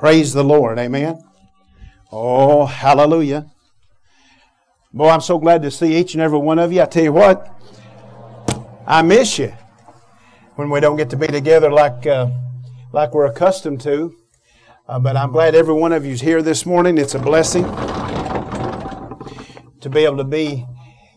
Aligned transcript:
Praise 0.00 0.32
the 0.32 0.42
Lord. 0.42 0.78
Amen. 0.78 1.22
Oh, 2.10 2.64
hallelujah. 2.64 3.50
Boy, 4.94 5.10
I'm 5.10 5.20
so 5.20 5.38
glad 5.38 5.60
to 5.60 5.70
see 5.70 5.94
each 5.94 6.14
and 6.14 6.22
every 6.22 6.38
one 6.38 6.58
of 6.58 6.72
you. 6.72 6.80
I 6.80 6.86
tell 6.86 7.02
you 7.02 7.12
what, 7.12 7.46
I 8.86 9.02
miss 9.02 9.38
you 9.38 9.52
when 10.54 10.70
we 10.70 10.80
don't 10.80 10.96
get 10.96 11.10
to 11.10 11.18
be 11.18 11.26
together 11.26 11.70
like, 11.70 12.06
uh, 12.06 12.30
like 12.92 13.12
we're 13.12 13.26
accustomed 13.26 13.82
to. 13.82 14.16
Uh, 14.88 14.98
but 14.98 15.18
I'm 15.18 15.32
glad 15.32 15.54
every 15.54 15.74
one 15.74 15.92
of 15.92 16.06
you's 16.06 16.22
here 16.22 16.40
this 16.40 16.64
morning. 16.64 16.96
It's 16.96 17.14
a 17.14 17.18
blessing 17.18 17.64
to 19.82 19.90
be 19.90 20.06
able 20.06 20.16
to 20.16 20.24
be 20.24 20.66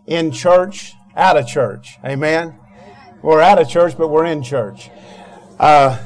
in 0.07 0.29
church, 0.29 0.91
out 1.15 1.38
of 1.38 1.47
church. 1.47 2.00
Amen. 2.04 2.59
We're 3.21 3.39
out 3.39 3.61
of 3.61 3.70
church, 3.70 3.97
but 3.97 4.09
we're 4.09 4.25
in 4.25 4.43
church. 4.43 4.89
Uh, 5.57 6.00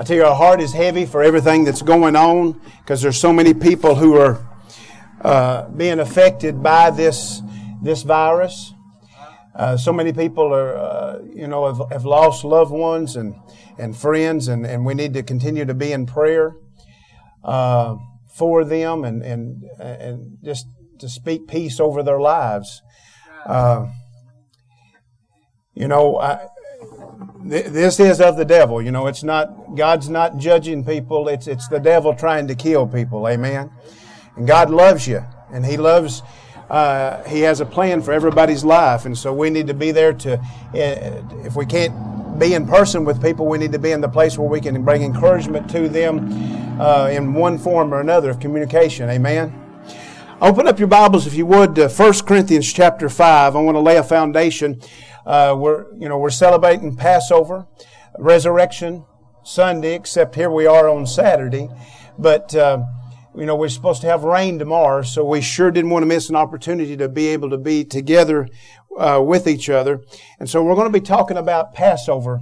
I 0.00 0.02
tell 0.02 0.16
you, 0.16 0.24
our 0.24 0.34
heart 0.34 0.62
is 0.62 0.72
heavy 0.72 1.04
for 1.04 1.22
everything 1.22 1.64
that's 1.64 1.82
going 1.82 2.16
on 2.16 2.58
because 2.78 3.02
there's 3.02 3.20
so 3.20 3.34
many 3.34 3.52
people 3.52 3.94
who 3.94 4.16
are 4.16 4.42
uh, 5.20 5.68
being 5.68 6.00
affected 6.00 6.62
by 6.62 6.88
this 6.88 7.42
this 7.82 8.02
virus. 8.02 8.72
Uh, 9.54 9.76
so 9.76 9.92
many 9.92 10.14
people 10.14 10.54
are, 10.54 10.74
uh, 10.74 11.18
you 11.34 11.46
know, 11.46 11.66
have, 11.66 11.92
have, 11.92 12.06
lost 12.06 12.44
loved 12.44 12.70
ones 12.70 13.14
and, 13.14 13.34
and 13.76 13.94
friends, 13.94 14.48
and, 14.48 14.64
and 14.64 14.86
we 14.86 14.94
need 14.94 15.12
to 15.12 15.22
continue 15.22 15.66
to 15.66 15.74
be 15.74 15.92
in 15.92 16.06
prayer 16.06 16.56
uh, 17.44 17.96
for 18.26 18.64
them 18.64 19.04
and, 19.04 19.22
and, 19.22 19.64
and 19.78 20.38
just 20.42 20.66
to 20.98 21.10
speak 21.10 21.46
peace 21.46 21.78
over 21.78 22.02
their 22.02 22.20
lives. 22.20 22.80
Uh, 23.44 23.86
you 25.74 25.88
know, 25.88 26.16
I, 26.16 26.46
this 27.42 27.98
is 27.98 28.20
of 28.20 28.36
the 28.36 28.44
devil. 28.44 28.82
You 28.82 28.90
know, 28.90 29.06
it's 29.06 29.22
not, 29.22 29.74
God's 29.74 30.08
not 30.08 30.38
judging 30.38 30.84
people. 30.84 31.28
It's, 31.28 31.46
it's 31.46 31.68
the 31.68 31.78
devil 31.78 32.14
trying 32.14 32.48
to 32.48 32.54
kill 32.54 32.86
people. 32.86 33.26
Amen. 33.28 33.70
And 34.36 34.46
God 34.46 34.70
loves 34.70 35.06
you. 35.08 35.24
And 35.52 35.64
He 35.64 35.76
loves, 35.76 36.22
uh, 36.68 37.22
He 37.24 37.40
has 37.40 37.60
a 37.60 37.66
plan 37.66 38.02
for 38.02 38.12
everybody's 38.12 38.64
life. 38.64 39.06
And 39.06 39.16
so 39.16 39.32
we 39.32 39.50
need 39.50 39.66
to 39.68 39.74
be 39.74 39.90
there 39.90 40.12
to, 40.12 40.38
uh, 40.38 40.44
if 41.44 41.56
we 41.56 41.66
can't 41.66 42.38
be 42.38 42.54
in 42.54 42.66
person 42.66 43.04
with 43.04 43.22
people, 43.22 43.46
we 43.46 43.58
need 43.58 43.72
to 43.72 43.78
be 43.78 43.90
in 43.90 44.00
the 44.00 44.08
place 44.08 44.38
where 44.38 44.48
we 44.48 44.60
can 44.60 44.84
bring 44.84 45.02
encouragement 45.02 45.70
to 45.70 45.88
them 45.88 46.80
uh, 46.80 47.08
in 47.08 47.34
one 47.34 47.58
form 47.58 47.92
or 47.92 48.00
another 48.00 48.30
of 48.30 48.40
communication. 48.40 49.08
Amen. 49.10 49.56
Open 50.42 50.66
up 50.66 50.78
your 50.78 50.88
Bibles, 50.88 51.26
if 51.26 51.34
you 51.34 51.44
would, 51.44 51.74
to 51.74 51.88
1 51.88 52.12
Corinthians 52.20 52.72
chapter 52.72 53.10
5. 53.10 53.56
I 53.56 53.60
want 53.60 53.74
to 53.74 53.80
lay 53.80 53.98
a 53.98 54.02
foundation 54.02 54.80
uh, 55.26 55.54
we're, 55.56 55.86
you 55.96 56.08
know, 56.08 56.18
we're 56.18 56.30
celebrating 56.30 56.96
Passover, 56.96 57.66
Resurrection 58.18 59.04
Sunday, 59.44 59.94
except 59.94 60.34
here 60.34 60.50
we 60.50 60.66
are 60.66 60.88
on 60.88 61.06
Saturday. 61.06 61.68
But, 62.18 62.54
uh, 62.54 62.84
you 63.34 63.46
know, 63.46 63.56
we're 63.56 63.68
supposed 63.68 64.00
to 64.02 64.06
have 64.08 64.24
rain 64.24 64.58
tomorrow, 64.58 65.02
so 65.02 65.24
we 65.24 65.40
sure 65.40 65.70
didn't 65.70 65.90
want 65.90 66.02
to 66.02 66.06
miss 66.06 66.28
an 66.28 66.36
opportunity 66.36 66.96
to 66.96 67.08
be 67.08 67.28
able 67.28 67.50
to 67.50 67.58
be 67.58 67.84
together 67.84 68.48
uh, 68.98 69.22
with 69.24 69.46
each 69.46 69.70
other. 69.70 70.02
And 70.38 70.48
so 70.48 70.62
we're 70.62 70.74
going 70.74 70.92
to 70.92 70.98
be 70.98 71.04
talking 71.04 71.36
about 71.36 71.74
Passover. 71.74 72.40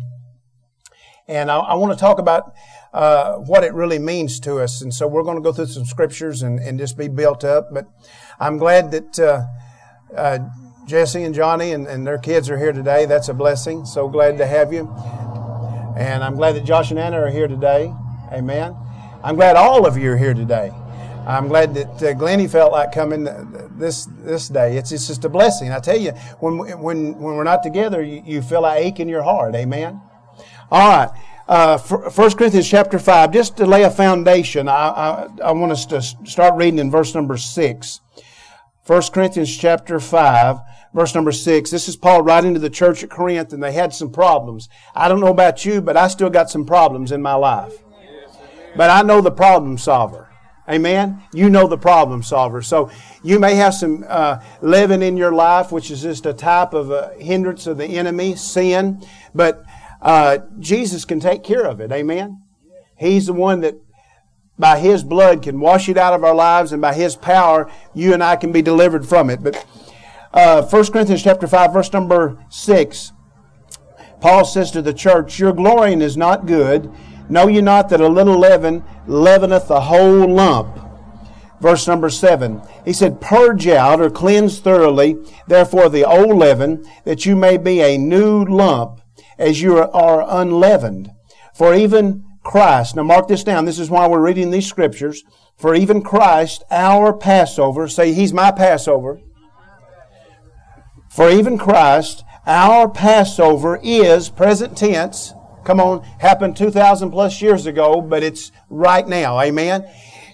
And 1.26 1.50
I, 1.50 1.58
I 1.58 1.74
want 1.74 1.92
to 1.92 1.98
talk 1.98 2.18
about 2.18 2.54
uh, 2.92 3.34
what 3.34 3.64
it 3.64 3.74
really 3.74 3.98
means 3.98 4.40
to 4.40 4.58
us. 4.58 4.80
And 4.80 4.92
so 4.94 5.06
we're 5.06 5.22
going 5.22 5.36
to 5.36 5.42
go 5.42 5.52
through 5.52 5.66
some 5.66 5.84
scriptures 5.84 6.42
and, 6.42 6.58
and 6.58 6.78
just 6.78 6.96
be 6.96 7.08
built 7.08 7.44
up. 7.44 7.68
But 7.72 7.86
I'm 8.40 8.56
glad 8.56 8.90
that 8.92 9.18
uh, 9.18 9.42
uh, 10.16 10.38
Jesse 10.88 11.22
and 11.22 11.34
Johnny 11.34 11.72
and, 11.72 11.86
and 11.86 12.06
their 12.06 12.16
kids 12.16 12.48
are 12.48 12.56
here 12.56 12.72
today. 12.72 13.04
That's 13.04 13.28
a 13.28 13.34
blessing. 13.34 13.84
So 13.84 14.08
glad 14.08 14.38
to 14.38 14.46
have 14.46 14.72
you. 14.72 14.88
And 15.98 16.24
I'm 16.24 16.34
glad 16.34 16.56
that 16.56 16.64
Josh 16.64 16.90
and 16.90 16.98
Anna 16.98 17.20
are 17.20 17.30
here 17.30 17.46
today. 17.46 17.92
Amen. 18.32 18.74
I'm 19.22 19.36
glad 19.36 19.56
all 19.56 19.86
of 19.86 19.98
you 19.98 20.12
are 20.12 20.16
here 20.16 20.32
today. 20.32 20.72
I'm 21.26 21.46
glad 21.46 21.74
that 21.74 22.02
uh, 22.02 22.14
Glennie 22.14 22.48
felt 22.48 22.72
like 22.72 22.90
coming 22.90 23.24
this 23.76 24.08
this 24.20 24.48
day. 24.48 24.78
It's, 24.78 24.90
it's 24.90 25.08
just 25.08 25.26
a 25.26 25.28
blessing. 25.28 25.70
I 25.70 25.78
tell 25.78 25.98
you, 25.98 26.12
when 26.40 26.56
when 26.56 27.18
when 27.18 27.36
we're 27.36 27.44
not 27.44 27.62
together, 27.62 28.02
you, 28.02 28.22
you 28.24 28.40
feel 28.40 28.64
a 28.64 28.74
ache 28.74 28.98
in 28.98 29.10
your 29.10 29.22
heart. 29.22 29.54
Amen. 29.54 30.00
All 30.70 30.88
right. 30.88 31.10
Uh, 31.46 31.78
1 31.78 32.30
Corinthians 32.32 32.68
chapter 32.68 32.98
5, 32.98 33.32
just 33.32 33.56
to 33.56 33.64
lay 33.64 33.82
a 33.82 33.90
foundation, 33.90 34.68
I, 34.68 34.72
I, 34.72 35.28
I 35.44 35.52
want 35.52 35.72
us 35.72 35.86
to 35.86 36.02
start 36.02 36.54
reading 36.56 36.78
in 36.78 36.90
verse 36.90 37.14
number 37.14 37.38
6. 37.38 38.00
1 38.86 39.02
Corinthians 39.12 39.54
chapter 39.54 40.00
5, 40.00 40.56
verse 40.94 41.14
number 41.14 41.32
six. 41.32 41.70
This 41.70 41.88
is 41.88 41.96
Paul 41.96 42.22
writing 42.22 42.54
to 42.54 42.60
the 42.60 42.70
church 42.70 43.02
at 43.02 43.10
Corinth, 43.10 43.52
and 43.52 43.62
they 43.62 43.72
had 43.72 43.92
some 43.92 44.10
problems. 44.10 44.68
I 44.94 45.08
don't 45.08 45.20
know 45.20 45.28
about 45.28 45.64
you, 45.64 45.80
but 45.80 45.96
I 45.96 46.08
still 46.08 46.30
got 46.30 46.50
some 46.50 46.64
problems 46.64 47.12
in 47.12 47.22
my 47.22 47.34
life. 47.34 47.74
But 48.76 48.90
I 48.90 49.02
know 49.02 49.20
the 49.20 49.30
problem 49.30 49.78
solver. 49.78 50.28
Amen. 50.68 51.22
You 51.32 51.48
know 51.48 51.66
the 51.66 51.78
problem 51.78 52.22
solver. 52.22 52.60
So 52.60 52.90
you 53.22 53.38
may 53.38 53.54
have 53.54 53.72
some 53.72 54.04
uh, 54.06 54.40
living 54.60 55.02
in 55.02 55.16
your 55.16 55.32
life, 55.32 55.72
which 55.72 55.90
is 55.90 56.02
just 56.02 56.26
a 56.26 56.34
type 56.34 56.74
of 56.74 56.90
a 56.90 57.14
hindrance 57.18 57.66
of 57.66 57.78
the 57.78 57.86
enemy, 57.86 58.36
sin. 58.36 59.02
But 59.34 59.64
uh, 60.02 60.38
Jesus 60.58 61.06
can 61.06 61.20
take 61.20 61.42
care 61.42 61.64
of 61.64 61.80
it. 61.80 61.90
Amen. 61.90 62.42
He's 62.98 63.26
the 63.26 63.32
one 63.32 63.60
that 63.62 63.76
by 64.58 64.78
His 64.78 65.02
blood 65.02 65.42
can 65.42 65.58
wash 65.58 65.88
it 65.88 65.96
out 65.96 66.12
of 66.12 66.22
our 66.22 66.34
lives, 66.34 66.72
and 66.72 66.82
by 66.82 66.92
His 66.92 67.16
power, 67.16 67.70
you 67.94 68.12
and 68.12 68.22
I 68.22 68.36
can 68.36 68.52
be 68.52 68.60
delivered 68.60 69.06
from 69.06 69.30
it. 69.30 69.42
But 69.42 69.64
uh, 70.32 70.62
1 70.62 70.92
Corinthians 70.92 71.22
chapter 71.22 71.46
5, 71.46 71.72
verse 71.72 71.92
number 71.92 72.44
6, 72.50 73.12
Paul 74.20 74.44
says 74.44 74.70
to 74.72 74.82
the 74.82 74.92
church, 74.92 75.38
Your 75.38 75.52
glorying 75.52 76.02
is 76.02 76.16
not 76.16 76.46
good. 76.46 76.92
Know 77.30 77.46
ye 77.46 77.60
not 77.60 77.88
that 77.88 78.00
a 78.00 78.08
little 78.08 78.38
leaven 78.38 78.84
leaveneth 79.06 79.68
the 79.68 79.82
whole 79.82 80.28
lump? 80.28 80.78
Verse 81.60 81.88
number 81.88 82.08
7, 82.08 82.62
he 82.84 82.92
said, 82.92 83.20
Purge 83.20 83.66
out 83.66 84.00
or 84.00 84.10
cleanse 84.10 84.60
thoroughly, 84.60 85.16
therefore, 85.48 85.88
the 85.88 86.04
old 86.04 86.36
leaven, 86.36 86.88
that 87.04 87.26
you 87.26 87.34
may 87.34 87.56
be 87.56 87.80
a 87.80 87.98
new 87.98 88.44
lump, 88.44 89.00
as 89.38 89.60
you 89.60 89.78
are 89.78 90.24
unleavened. 90.28 91.10
For 91.54 91.74
even 91.74 92.24
Christ, 92.44 92.94
now 92.94 93.02
mark 93.02 93.26
this 93.26 93.42
down, 93.42 93.64
this 93.64 93.80
is 93.80 93.90
why 93.90 94.06
we're 94.06 94.24
reading 94.24 94.50
these 94.50 94.68
scriptures. 94.68 95.24
For 95.56 95.74
even 95.74 96.02
Christ, 96.02 96.62
our 96.70 97.12
Passover, 97.12 97.88
say, 97.88 98.12
He's 98.12 98.32
my 98.32 98.52
Passover 98.52 99.20
for 101.18 101.30
even 101.30 101.58
Christ, 101.58 102.22
our 102.46 102.88
Passover 102.88 103.80
is 103.82 104.28
present 104.28 104.78
tense. 104.78 105.34
Come 105.64 105.80
on, 105.80 106.04
happened 106.20 106.56
2,000 106.56 107.10
plus 107.10 107.42
years 107.42 107.66
ago, 107.66 108.00
but 108.00 108.22
it's 108.22 108.52
right 108.70 109.04
now. 109.04 109.40
Amen. 109.40 109.84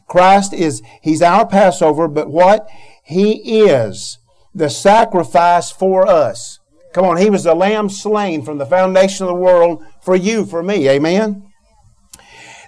Christ 0.07 0.53
is, 0.53 0.83
He's 1.01 1.23
our 1.23 1.47
Passover, 1.47 2.07
but 2.07 2.29
what? 2.29 2.69
He 3.03 3.63
is 3.63 4.19
the 4.55 4.69
sacrifice 4.69 5.71
for 5.71 6.07
us. 6.07 6.61
Come 6.93 7.07
on, 7.07 7.17
He 7.17 7.31
was 7.31 7.45
the 7.45 7.55
lamb 7.55 7.89
slain 7.89 8.43
from 8.43 8.59
the 8.59 8.67
foundation 8.67 9.25
of 9.25 9.29
the 9.29 9.41
world 9.41 9.83
for 10.03 10.15
you, 10.15 10.45
for 10.45 10.63
me. 10.63 10.87
Amen. 10.91 11.51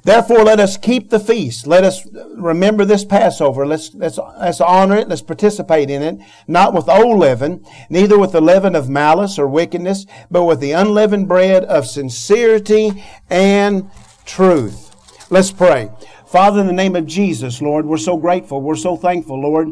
Therefore, 0.07 0.45
let 0.45 0.61
us 0.61 0.77
keep 0.77 1.11
the 1.11 1.19
feast. 1.19 1.67
Let 1.67 1.83
us 1.83 2.07
remember 2.37 2.85
this 2.85 3.05
Passover. 3.05 3.67
Let's, 3.67 3.93
let's, 3.93 4.19
let's 4.19 4.61
honor 4.61 4.95
it. 4.95 5.09
Let's 5.09 5.21
participate 5.21 5.91
in 5.91 6.01
it. 6.01 6.21
Not 6.47 6.73
with 6.73 6.89
old 6.89 7.19
leaven, 7.19 7.67
neither 7.91 8.17
with 8.17 8.31
the 8.31 8.41
leaven 8.41 8.77
of 8.77 8.89
malice 8.89 9.37
or 9.37 9.49
wickedness, 9.49 10.07
but 10.31 10.45
with 10.45 10.61
the 10.61 10.71
unleavened 10.71 11.27
bread 11.27 11.65
of 11.65 11.89
sincerity 11.89 13.03
and 13.29 13.91
truth. 14.25 14.95
Let's 15.29 15.51
pray. 15.51 15.91
Father, 16.25 16.61
in 16.61 16.69
the 16.69 16.73
name 16.73 16.95
of 16.95 17.07
Jesus, 17.07 17.61
Lord, 17.61 17.85
we're 17.85 17.97
so 17.97 18.17
grateful. 18.17 18.61
We're 18.61 18.77
so 18.77 18.97
thankful, 18.97 19.43
Lord, 19.43 19.67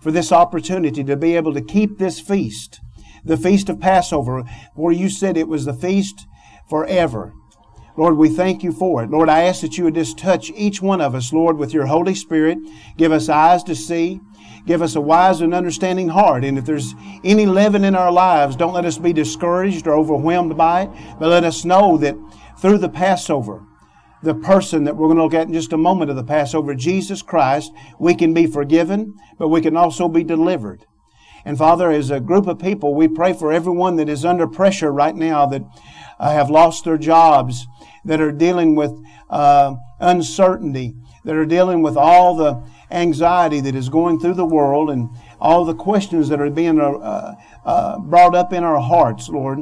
for 0.00 0.10
this 0.10 0.32
opportunity 0.32 1.04
to 1.04 1.16
be 1.16 1.36
able 1.36 1.54
to 1.54 1.62
keep 1.62 1.98
this 1.98 2.18
feast, 2.18 2.80
the 3.24 3.36
feast 3.36 3.68
of 3.68 3.78
Passover, 3.78 4.42
where 4.74 4.92
you 4.92 5.08
said 5.08 5.36
it 5.36 5.46
was 5.46 5.66
the 5.66 5.72
feast 5.72 6.26
forever. 6.68 7.32
Lord, 7.98 8.16
we 8.16 8.28
thank 8.28 8.62
you 8.62 8.70
for 8.70 9.02
it. 9.02 9.10
Lord, 9.10 9.28
I 9.28 9.42
ask 9.42 9.60
that 9.62 9.76
you 9.76 9.82
would 9.82 9.96
just 9.96 10.16
touch 10.16 10.52
each 10.54 10.80
one 10.80 11.00
of 11.00 11.16
us, 11.16 11.32
Lord, 11.32 11.58
with 11.58 11.74
your 11.74 11.86
Holy 11.86 12.14
Spirit. 12.14 12.58
Give 12.96 13.10
us 13.10 13.28
eyes 13.28 13.64
to 13.64 13.74
see. 13.74 14.20
Give 14.66 14.82
us 14.82 14.94
a 14.94 15.00
wise 15.00 15.40
and 15.40 15.52
understanding 15.52 16.10
heart. 16.10 16.44
And 16.44 16.56
if 16.56 16.64
there's 16.64 16.94
any 17.24 17.44
leaven 17.44 17.82
in 17.82 17.96
our 17.96 18.12
lives, 18.12 18.54
don't 18.54 18.72
let 18.72 18.84
us 18.84 18.98
be 18.98 19.12
discouraged 19.12 19.88
or 19.88 19.94
overwhelmed 19.94 20.56
by 20.56 20.82
it, 20.82 20.90
but 21.18 21.28
let 21.28 21.42
us 21.42 21.64
know 21.64 21.96
that 21.96 22.14
through 22.60 22.78
the 22.78 22.88
Passover, 22.88 23.64
the 24.22 24.34
person 24.34 24.84
that 24.84 24.96
we're 24.96 25.08
going 25.08 25.16
to 25.16 25.24
look 25.24 25.34
at 25.34 25.48
in 25.48 25.52
just 25.52 25.72
a 25.72 25.76
moment 25.76 26.08
of 26.08 26.16
the 26.16 26.22
Passover, 26.22 26.76
Jesus 26.76 27.20
Christ, 27.20 27.72
we 27.98 28.14
can 28.14 28.32
be 28.32 28.46
forgiven, 28.46 29.16
but 29.40 29.48
we 29.48 29.60
can 29.60 29.76
also 29.76 30.06
be 30.06 30.22
delivered. 30.22 30.86
And 31.44 31.56
Father, 31.56 31.90
as 31.90 32.10
a 32.10 32.20
group 32.20 32.46
of 32.46 32.58
people, 32.58 32.94
we 32.94 33.08
pray 33.08 33.32
for 33.32 33.52
everyone 33.52 33.96
that 33.96 34.08
is 34.08 34.24
under 34.24 34.46
pressure 34.46 34.92
right 34.92 35.14
now 35.14 35.46
that 35.46 35.62
uh, 36.18 36.32
have 36.32 36.50
lost 36.50 36.84
their 36.84 36.98
jobs, 36.98 37.66
that 38.04 38.20
are 38.20 38.32
dealing 38.32 38.74
with 38.74 38.92
uh, 39.30 39.74
uncertainty, 40.00 40.94
that 41.24 41.36
are 41.36 41.46
dealing 41.46 41.82
with 41.82 41.96
all 41.96 42.36
the 42.36 42.62
anxiety 42.90 43.60
that 43.60 43.74
is 43.74 43.88
going 43.88 44.18
through 44.18 44.34
the 44.34 44.44
world 44.44 44.90
and 44.90 45.08
all 45.40 45.64
the 45.64 45.74
questions 45.74 46.28
that 46.28 46.40
are 46.40 46.50
being 46.50 46.80
uh, 46.80 47.34
uh, 47.64 47.98
brought 47.98 48.34
up 48.34 48.52
in 48.52 48.64
our 48.64 48.80
hearts, 48.80 49.28
Lord. 49.28 49.60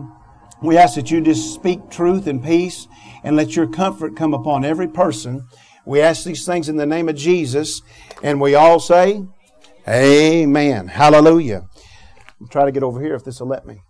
We 0.62 0.78
ask 0.78 0.94
that 0.94 1.10
you 1.10 1.20
just 1.20 1.54
speak 1.54 1.90
truth 1.90 2.26
and 2.26 2.42
peace 2.42 2.88
and 3.22 3.36
let 3.36 3.56
your 3.56 3.66
comfort 3.66 4.16
come 4.16 4.32
upon 4.32 4.64
every 4.64 4.88
person 4.88 5.46
We 5.86 6.00
ask 6.00 6.24
these 6.24 6.44
things 6.44 6.68
in 6.68 6.76
the 6.76 6.84
name 6.84 7.08
of 7.08 7.14
Jesus, 7.14 7.80
and 8.20 8.40
we 8.40 8.56
all 8.56 8.80
say, 8.80 9.22
Amen. 9.88 10.88
Hallelujah. 10.88 11.68
I'll 12.40 12.48
try 12.48 12.64
to 12.64 12.72
get 12.72 12.82
over 12.82 13.00
here 13.00 13.14
if 13.14 13.24
this 13.24 13.40
will 13.40 13.48
let 13.48 13.66
me. 13.66 13.82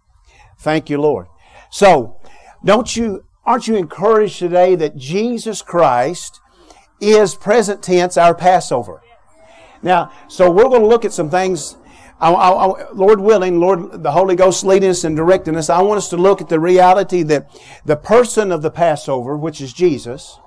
Thank 0.58 0.90
you, 0.90 1.00
Lord. 1.00 1.26
So, 1.70 2.20
don't 2.64 2.94
you, 2.96 3.25
aren't 3.44 3.66
you 3.66 3.76
encouraged 3.76 4.38
today 4.38 4.75
that 4.75 4.96
Jesus 4.96 5.62
Christ 5.62 6.40
is 7.00 7.34
present 7.34 7.82
tense 7.82 8.16
our 8.16 8.34
Passover? 8.34 9.02
Now, 9.82 10.12
so 10.28 10.50
we're 10.50 10.64
going 10.64 10.82
to 10.82 10.87
look 10.87 11.04
at 11.04 11.12
some 11.12 11.31
things. 11.31 11.76
I, 12.20 12.32
I, 12.32 12.50
I, 12.50 12.93
Lord 12.93 13.20
willing, 13.20 13.60
Lord, 13.60 14.02
the 14.02 14.12
Holy 14.12 14.37
Ghost 14.37 14.64
leading 14.64 14.90
us 14.90 15.04
and 15.04 15.16
directing 15.16 15.56
us. 15.56 15.70
I 15.70 15.82
want 15.82 15.98
us 15.98 16.08
to 16.10 16.16
look 16.16 16.40
at 16.40 16.48
the 16.48 16.60
reality 16.60 17.22
that 17.25 17.50
the 17.84 17.96
person 17.96 18.52
of 18.52 18.62
the 18.62 18.70
Passover, 18.70 19.37
which 19.37 19.60
is 19.60 19.72
Jesus, 19.72 20.38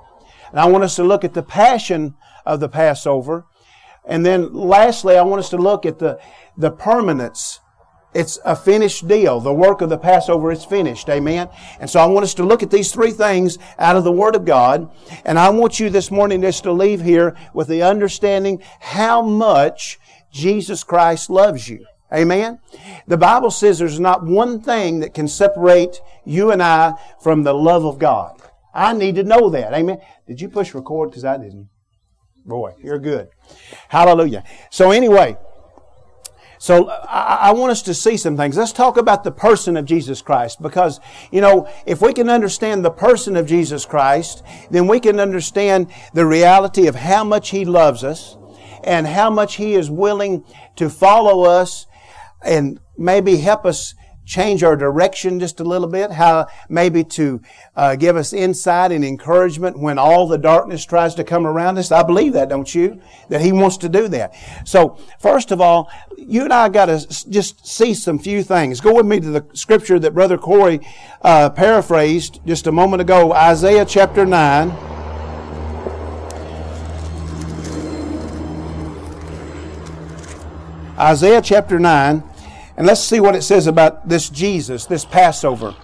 and 0.51 0.59
I 0.59 0.65
want 0.65 0.83
us 0.83 0.95
to 0.95 1.03
look 1.03 1.23
at 1.23 1.33
the 1.33 1.43
passion 1.43 2.15
of 2.45 2.59
the 2.59 2.69
Passover, 2.69 3.45
and 4.05 4.25
then 4.25 4.53
lastly, 4.53 5.17
I 5.17 5.21
want 5.21 5.39
us 5.39 5.49
to 5.49 5.57
look 5.57 5.85
at 5.85 5.99
the 5.99 6.19
the 6.57 6.71
permanence 6.71 7.59
it's 8.13 8.39
a 8.43 8.55
finished 8.55 9.07
deal. 9.07 9.39
The 9.39 9.53
work 9.53 9.81
of 9.81 9.89
the 9.89 9.97
Passover 9.97 10.51
is 10.51 10.65
finished. 10.65 11.09
Amen. 11.09 11.47
And 11.79 11.89
so 11.89 11.99
I 11.99 12.07
want 12.07 12.23
us 12.23 12.33
to 12.35 12.43
look 12.43 12.63
at 12.63 12.71
these 12.71 12.91
three 12.91 13.11
things 13.11 13.59
out 13.77 13.95
of 13.95 14.03
the 14.03 14.11
Word 14.11 14.35
of 14.35 14.45
God. 14.45 14.89
And 15.25 15.37
I 15.37 15.49
want 15.49 15.79
you 15.79 15.89
this 15.89 16.09
morning 16.09 16.41
just 16.41 16.63
to 16.63 16.71
leave 16.71 17.01
here 17.01 17.35
with 17.53 17.67
the 17.67 17.83
understanding 17.83 18.63
how 18.79 19.21
much 19.21 19.99
Jesus 20.31 20.83
Christ 20.83 21.29
loves 21.29 21.69
you. 21.69 21.85
Amen. 22.11 22.59
The 23.05 23.17
Bible 23.17 23.51
says 23.51 23.77
there's 23.77 23.99
not 23.99 24.25
one 24.25 24.59
thing 24.59 25.01
that 25.01 25.13
can 25.13 25.27
separate 25.27 26.01
you 26.25 26.51
and 26.51 26.63
I 26.63 26.95
from 27.21 27.43
the 27.43 27.53
love 27.53 27.85
of 27.85 27.99
God. 27.99 28.41
I 28.73 28.93
need 28.93 29.15
to 29.15 29.23
know 29.23 29.51
that. 29.51 29.73
Amen. 29.73 29.99
Did 30.25 30.41
you 30.41 30.49
push 30.49 30.73
record? 30.73 31.11
Because 31.11 31.25
I 31.25 31.37
didn't. 31.37 31.69
Boy, 32.49 32.73
you're 32.83 32.97
good. 32.97 33.29
Hallelujah. 33.89 34.43
So 34.71 34.89
anyway, 34.89 35.37
so 36.57 36.89
I, 36.89 37.37
I, 37.41 37.53
want 37.53 37.71
us 37.71 37.83
to 37.83 37.93
see 37.93 38.17
some 38.17 38.35
things. 38.35 38.57
Let's 38.57 38.73
talk 38.73 38.97
about 38.97 39.23
the 39.23 39.31
person 39.31 39.77
of 39.77 39.85
Jesus 39.85 40.23
Christ 40.23 40.59
because, 40.59 40.99
you 41.31 41.41
know, 41.41 41.69
if 41.85 42.01
we 42.01 42.11
can 42.11 42.27
understand 42.27 42.83
the 42.83 42.89
person 42.89 43.35
of 43.35 43.45
Jesus 43.45 43.85
Christ, 43.85 44.43
then 44.71 44.87
we 44.87 44.99
can 44.99 45.19
understand 45.19 45.91
the 46.15 46.25
reality 46.25 46.87
of 46.87 46.95
how 46.95 47.23
much 47.23 47.51
He 47.51 47.65
loves 47.65 48.03
us 48.03 48.35
and 48.83 49.05
how 49.05 49.29
much 49.29 49.57
He 49.57 49.75
is 49.75 49.91
willing 49.91 50.43
to 50.77 50.89
follow 50.89 51.43
us 51.43 51.85
and 52.43 52.79
maybe 52.97 53.37
help 53.37 53.63
us 53.63 53.93
change 54.29 54.61
our 54.61 54.75
direction 54.75 55.39
just 55.39 55.59
a 55.59 55.63
little 55.63 55.87
bit, 55.87 56.11
how 56.11 56.47
maybe 56.69 57.03
to 57.03 57.41
uh, 57.75 57.95
give 57.95 58.15
us 58.15 58.31
insight 58.31 58.91
and 58.91 59.03
encouragement 59.03 59.79
when 59.79 59.97
all 59.97 60.27
the 60.27 60.37
darkness 60.37 60.85
tries 60.85 61.15
to 61.15 61.23
come 61.23 61.47
around 61.47 61.79
us. 61.79 61.91
I 61.91 62.03
believe 62.03 62.33
that, 62.33 62.47
don't 62.47 62.73
you? 62.73 63.01
That 63.29 63.41
He 63.41 63.51
wants 63.51 63.77
to 63.77 63.89
do 63.89 64.07
that. 64.09 64.35
So, 64.65 64.99
first 65.19 65.49
of 65.51 65.59
all, 65.59 65.89
you 66.15 66.43
and 66.43 66.53
I 66.53 66.69
got 66.69 66.85
to 66.85 66.99
just 67.29 67.65
see 67.65 67.95
some 67.95 68.19
few 68.19 68.43
things. 68.43 68.79
Go 68.79 68.93
with 68.93 69.07
me 69.07 69.19
to 69.19 69.31
the 69.31 69.45
scripture 69.53 69.97
that 69.97 70.13
Brother 70.13 70.37
Corey 70.37 70.79
uh, 71.23 71.49
paraphrased 71.49 72.39
just 72.45 72.67
a 72.67 72.71
moment 72.71 73.01
ago, 73.01 73.33
Isaiah 73.33 73.83
chapter 73.83 74.27
9. 74.27 74.69
Isaiah 80.99 81.41
chapter 81.41 81.79
9. 81.79 82.28
And 82.79 82.87
let's 82.87 83.01
see 83.01 83.19
what 83.19 83.35
it 83.35 83.41
says 83.41 83.67
about 83.67 84.07
this 84.07 84.29
Jesus, 84.29 84.85
this 84.85 85.03
Passover. 85.03 85.75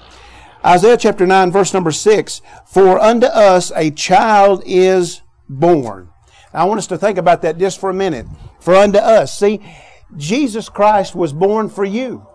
Isaiah 0.66 0.96
chapter 0.96 1.28
9, 1.28 1.52
verse 1.52 1.74
number 1.74 1.92
6 1.92 2.42
For 2.66 2.98
unto 2.98 3.28
us 3.28 3.70
a 3.76 3.92
child 3.92 4.64
is 4.66 5.22
born. 5.50 6.10
Now, 6.54 6.62
I 6.62 6.64
want 6.64 6.78
us 6.78 6.88
to 6.88 6.98
think 6.98 7.18
about 7.18 7.42
that 7.42 7.58
just 7.58 7.82
for 7.82 7.90
a 7.90 7.94
minute. 7.94 8.28
For 8.62 8.76
unto 8.76 8.98
us. 8.98 9.38
See, 9.38 9.60
Jesus 10.16 10.70
Christ 10.70 11.16
was 11.16 11.34
born 11.34 11.68
for 11.68 11.84
you, 11.84 12.26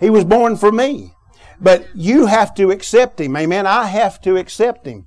He 0.00 0.10
was 0.10 0.24
born 0.24 0.56
for 0.56 0.72
me. 0.72 1.14
But 1.60 1.86
you 1.94 2.26
have 2.26 2.56
to 2.56 2.72
accept 2.72 3.20
Him. 3.20 3.36
Amen. 3.36 3.64
I 3.64 3.84
have 3.84 4.20
to 4.22 4.38
accept 4.38 4.88
Him. 4.88 5.06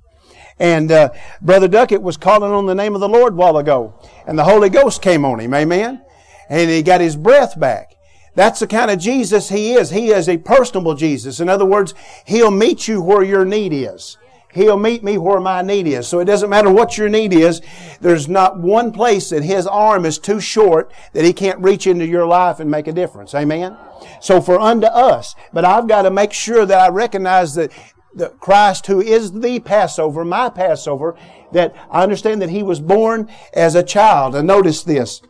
And 0.58 0.90
uh, 0.90 1.10
Brother 1.42 1.68
Duckett 1.68 2.00
was 2.00 2.16
calling 2.16 2.52
on 2.52 2.64
the 2.64 2.74
name 2.74 2.94
of 2.94 3.02
the 3.02 3.08
Lord 3.08 3.34
a 3.34 3.36
while 3.36 3.58
ago, 3.58 4.00
and 4.26 4.38
the 4.38 4.44
Holy 4.44 4.70
Ghost 4.70 5.02
came 5.02 5.26
on 5.26 5.40
him. 5.40 5.52
Amen. 5.52 6.02
And 6.48 6.70
he 6.70 6.82
got 6.82 7.02
his 7.02 7.16
breath 7.16 7.60
back. 7.60 7.95
That's 8.36 8.60
the 8.60 8.66
kind 8.68 8.90
of 8.90 9.00
Jesus 9.00 9.48
He 9.48 9.72
is. 9.72 9.90
He 9.90 10.10
is 10.10 10.28
a 10.28 10.36
personable 10.36 10.94
Jesus. 10.94 11.40
In 11.40 11.48
other 11.48 11.64
words, 11.64 11.94
He'll 12.26 12.52
meet 12.52 12.86
you 12.86 13.02
where 13.02 13.24
your 13.24 13.44
need 13.44 13.72
is. 13.72 14.18
He'll 14.52 14.78
meet 14.78 15.02
me 15.02 15.18
where 15.18 15.40
my 15.40 15.60
need 15.62 15.86
is. 15.86 16.06
So 16.06 16.18
it 16.18 16.26
doesn't 16.26 16.48
matter 16.48 16.70
what 16.70 16.96
your 16.96 17.08
need 17.08 17.32
is. 17.34 17.60
There's 18.00 18.28
not 18.28 18.58
one 18.58 18.92
place 18.92 19.30
that 19.30 19.42
His 19.42 19.66
arm 19.66 20.06
is 20.06 20.18
too 20.18 20.38
short 20.38 20.92
that 21.12 21.24
He 21.24 21.32
can't 21.32 21.60
reach 21.60 21.86
into 21.86 22.06
your 22.06 22.26
life 22.26 22.60
and 22.60 22.70
make 22.70 22.86
a 22.86 22.92
difference. 22.92 23.34
Amen? 23.34 23.76
So 24.20 24.40
for 24.40 24.60
unto 24.60 24.86
us, 24.86 25.34
but 25.52 25.64
I've 25.64 25.88
got 25.88 26.02
to 26.02 26.10
make 26.10 26.32
sure 26.32 26.64
that 26.64 26.78
I 26.78 26.88
recognize 26.88 27.54
that 27.54 27.72
the 28.14 28.28
Christ 28.28 28.86
who 28.86 29.00
is 29.00 29.32
the 29.32 29.60
Passover, 29.60 30.24
my 30.24 30.48
Passover, 30.48 31.16
that 31.52 31.74
I 31.90 32.02
understand 32.02 32.40
that 32.42 32.50
He 32.50 32.62
was 32.62 32.80
born 32.80 33.30
as 33.54 33.74
a 33.74 33.82
child. 33.82 34.34
And 34.34 34.46
notice 34.46 34.82
this. 34.82 35.22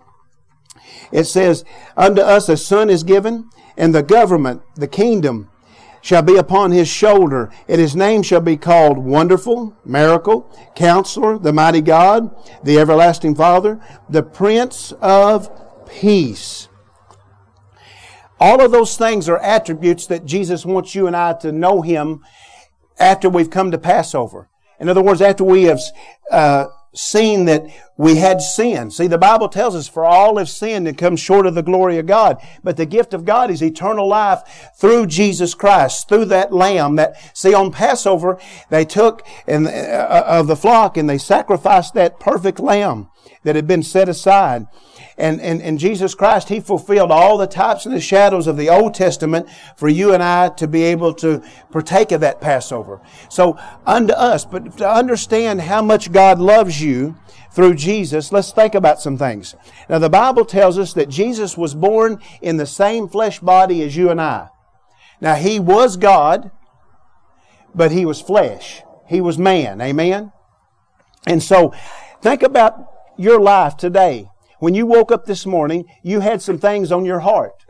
It 1.12 1.24
says, 1.24 1.64
Unto 1.96 2.22
us 2.22 2.48
a 2.48 2.56
son 2.56 2.90
is 2.90 3.02
given, 3.02 3.50
and 3.76 3.94
the 3.94 4.02
government, 4.02 4.62
the 4.74 4.88
kingdom, 4.88 5.50
shall 6.00 6.22
be 6.22 6.36
upon 6.36 6.70
his 6.70 6.88
shoulder, 6.88 7.50
and 7.68 7.80
his 7.80 7.96
name 7.96 8.22
shall 8.22 8.40
be 8.40 8.56
called 8.56 8.96
Wonderful, 8.96 9.76
Miracle, 9.84 10.48
Counselor, 10.76 11.36
the 11.38 11.52
Mighty 11.52 11.80
God, 11.80 12.30
the 12.62 12.78
Everlasting 12.78 13.34
Father, 13.34 13.80
the 14.08 14.22
Prince 14.22 14.92
of 15.00 15.50
Peace. 15.88 16.68
All 18.38 18.60
of 18.64 18.70
those 18.70 18.96
things 18.96 19.28
are 19.28 19.38
attributes 19.38 20.06
that 20.06 20.26
Jesus 20.26 20.64
wants 20.64 20.94
you 20.94 21.06
and 21.06 21.16
I 21.16 21.32
to 21.34 21.50
know 21.50 21.82
him 21.82 22.22
after 22.98 23.28
we've 23.28 23.50
come 23.50 23.70
to 23.70 23.78
Passover. 23.78 24.48
In 24.78 24.88
other 24.88 25.02
words, 25.02 25.22
after 25.22 25.42
we 25.42 25.64
have 25.64 25.80
uh, 26.30 26.66
seen 26.96 27.44
that 27.44 27.66
we 27.98 28.16
had 28.16 28.40
sin. 28.40 28.90
See, 28.90 29.06
the 29.06 29.18
Bible 29.18 29.48
tells 29.48 29.74
us, 29.74 29.88
for 29.88 30.04
all 30.04 30.38
have 30.38 30.48
sinned 30.48 30.88
and 30.88 30.96
come 30.96 31.16
short 31.16 31.46
of 31.46 31.54
the 31.54 31.62
glory 31.62 31.98
of 31.98 32.06
God. 32.06 32.40
But 32.64 32.76
the 32.76 32.86
gift 32.86 33.14
of 33.14 33.24
God 33.24 33.50
is 33.50 33.62
eternal 33.62 34.08
life 34.08 34.72
through 34.76 35.06
Jesus 35.06 35.54
Christ, 35.54 36.08
through 36.08 36.26
that 36.26 36.52
lamb 36.52 36.96
that, 36.96 37.16
see, 37.36 37.54
on 37.54 37.70
Passover, 37.70 38.38
they 38.70 38.84
took 38.84 39.26
and, 39.46 39.66
uh, 39.66 40.24
of 40.26 40.46
the 40.46 40.56
flock 40.56 40.96
and 40.96 41.08
they 41.08 41.18
sacrificed 41.18 41.94
that 41.94 42.18
perfect 42.18 42.58
lamb 42.58 43.08
that 43.44 43.56
had 43.56 43.66
been 43.66 43.82
set 43.82 44.08
aside. 44.08 44.66
And, 45.18 45.40
and, 45.40 45.62
and 45.62 45.78
Jesus 45.78 46.14
Christ, 46.14 46.48
He 46.48 46.60
fulfilled 46.60 47.10
all 47.10 47.38
the 47.38 47.46
types 47.46 47.86
and 47.86 47.94
the 47.94 48.00
shadows 48.00 48.46
of 48.46 48.56
the 48.56 48.68
Old 48.68 48.94
Testament 48.94 49.48
for 49.76 49.88
you 49.88 50.12
and 50.12 50.22
I 50.22 50.50
to 50.50 50.68
be 50.68 50.82
able 50.84 51.14
to 51.14 51.42
partake 51.70 52.12
of 52.12 52.20
that 52.20 52.40
Passover. 52.40 53.00
So 53.30 53.58
unto 53.86 54.12
us, 54.12 54.44
but 54.44 54.76
to 54.78 54.88
understand 54.88 55.62
how 55.62 55.80
much 55.80 56.12
God 56.12 56.38
loves 56.38 56.82
you 56.82 57.16
through 57.50 57.76
Jesus, 57.76 58.30
let's 58.30 58.52
think 58.52 58.74
about 58.74 59.00
some 59.00 59.16
things. 59.16 59.54
Now 59.88 59.98
the 59.98 60.10
Bible 60.10 60.44
tells 60.44 60.78
us 60.78 60.92
that 60.92 61.08
Jesus 61.08 61.56
was 61.56 61.74
born 61.74 62.20
in 62.42 62.58
the 62.58 62.66
same 62.66 63.08
flesh 63.08 63.40
body 63.40 63.82
as 63.82 63.96
you 63.96 64.10
and 64.10 64.20
I. 64.20 64.48
Now 65.22 65.36
He 65.36 65.58
was 65.58 65.96
God, 65.96 66.50
but 67.74 67.90
He 67.90 68.04
was 68.04 68.20
flesh. 68.20 68.82
He 69.08 69.22
was 69.22 69.38
man. 69.38 69.80
Amen? 69.80 70.32
And 71.26 71.42
so, 71.42 71.72
think 72.20 72.42
about 72.42 72.92
your 73.16 73.40
life 73.40 73.76
today. 73.76 74.28
When 74.58 74.74
you 74.74 74.86
woke 74.86 75.12
up 75.12 75.26
this 75.26 75.46
morning, 75.46 75.84
you 76.02 76.20
had 76.20 76.40
some 76.42 76.58
things 76.58 76.90
on 76.90 77.04
your 77.04 77.20
heart. 77.20 77.66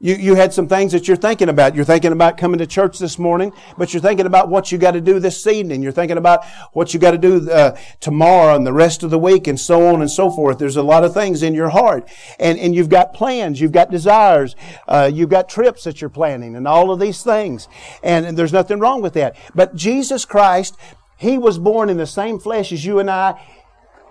You, 0.00 0.14
you 0.14 0.34
had 0.36 0.52
some 0.52 0.68
things 0.68 0.92
that 0.92 1.08
you're 1.08 1.16
thinking 1.16 1.48
about. 1.48 1.74
You're 1.74 1.84
thinking 1.84 2.12
about 2.12 2.38
coming 2.38 2.58
to 2.58 2.68
church 2.68 3.00
this 3.00 3.18
morning, 3.18 3.52
but 3.76 3.92
you're 3.92 4.00
thinking 4.00 4.26
about 4.26 4.48
what 4.48 4.70
you 4.70 4.78
got 4.78 4.92
to 4.92 5.00
do 5.00 5.18
this 5.18 5.44
evening. 5.48 5.82
You're 5.82 5.90
thinking 5.90 6.18
about 6.18 6.44
what 6.72 6.94
you 6.94 7.00
got 7.00 7.10
to 7.10 7.18
do 7.18 7.50
uh, 7.50 7.76
tomorrow 7.98 8.54
and 8.54 8.64
the 8.64 8.72
rest 8.72 9.02
of 9.02 9.10
the 9.10 9.18
week 9.18 9.48
and 9.48 9.58
so 9.58 9.88
on 9.88 10.00
and 10.00 10.08
so 10.08 10.30
forth. 10.30 10.58
There's 10.60 10.76
a 10.76 10.84
lot 10.84 11.02
of 11.02 11.14
things 11.14 11.42
in 11.42 11.52
your 11.52 11.70
heart. 11.70 12.08
And, 12.38 12.60
and 12.60 12.76
you've 12.76 12.88
got 12.88 13.12
plans, 13.12 13.60
you've 13.60 13.72
got 13.72 13.90
desires, 13.90 14.54
uh, 14.86 15.10
you've 15.12 15.30
got 15.30 15.48
trips 15.48 15.82
that 15.82 16.00
you're 16.00 16.10
planning 16.10 16.54
and 16.54 16.68
all 16.68 16.92
of 16.92 17.00
these 17.00 17.24
things. 17.24 17.66
And, 18.04 18.24
and 18.24 18.38
there's 18.38 18.52
nothing 18.52 18.78
wrong 18.78 19.02
with 19.02 19.14
that. 19.14 19.34
But 19.52 19.74
Jesus 19.74 20.24
Christ, 20.24 20.76
He 21.16 21.38
was 21.38 21.58
born 21.58 21.90
in 21.90 21.96
the 21.96 22.06
same 22.06 22.38
flesh 22.38 22.70
as 22.70 22.84
you 22.84 23.00
and 23.00 23.10
I. 23.10 23.40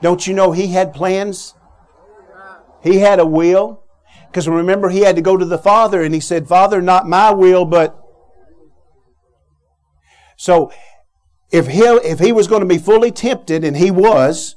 Don't 0.01 0.27
you 0.27 0.33
know 0.33 0.51
he 0.51 0.67
had 0.67 0.93
plans? 0.93 1.55
He 2.83 2.97
had 2.97 3.19
a 3.19 3.25
will. 3.25 3.83
Because 4.27 4.47
remember, 4.47 4.89
he 4.89 5.01
had 5.01 5.15
to 5.15 5.21
go 5.21 5.37
to 5.37 5.45
the 5.45 5.57
Father 5.57 6.03
and 6.03 6.13
he 6.13 6.19
said, 6.19 6.47
Father, 6.47 6.81
not 6.81 7.07
my 7.07 7.31
will, 7.31 7.65
but. 7.65 7.99
So, 10.35 10.71
if 11.51 11.67
he, 11.67 11.81
if 11.81 12.19
he 12.19 12.31
was 12.31 12.47
going 12.47 12.61
to 12.61 12.67
be 12.67 12.77
fully 12.77 13.11
tempted, 13.11 13.63
and 13.63 13.75
he 13.75 13.89
was, 13.89 14.55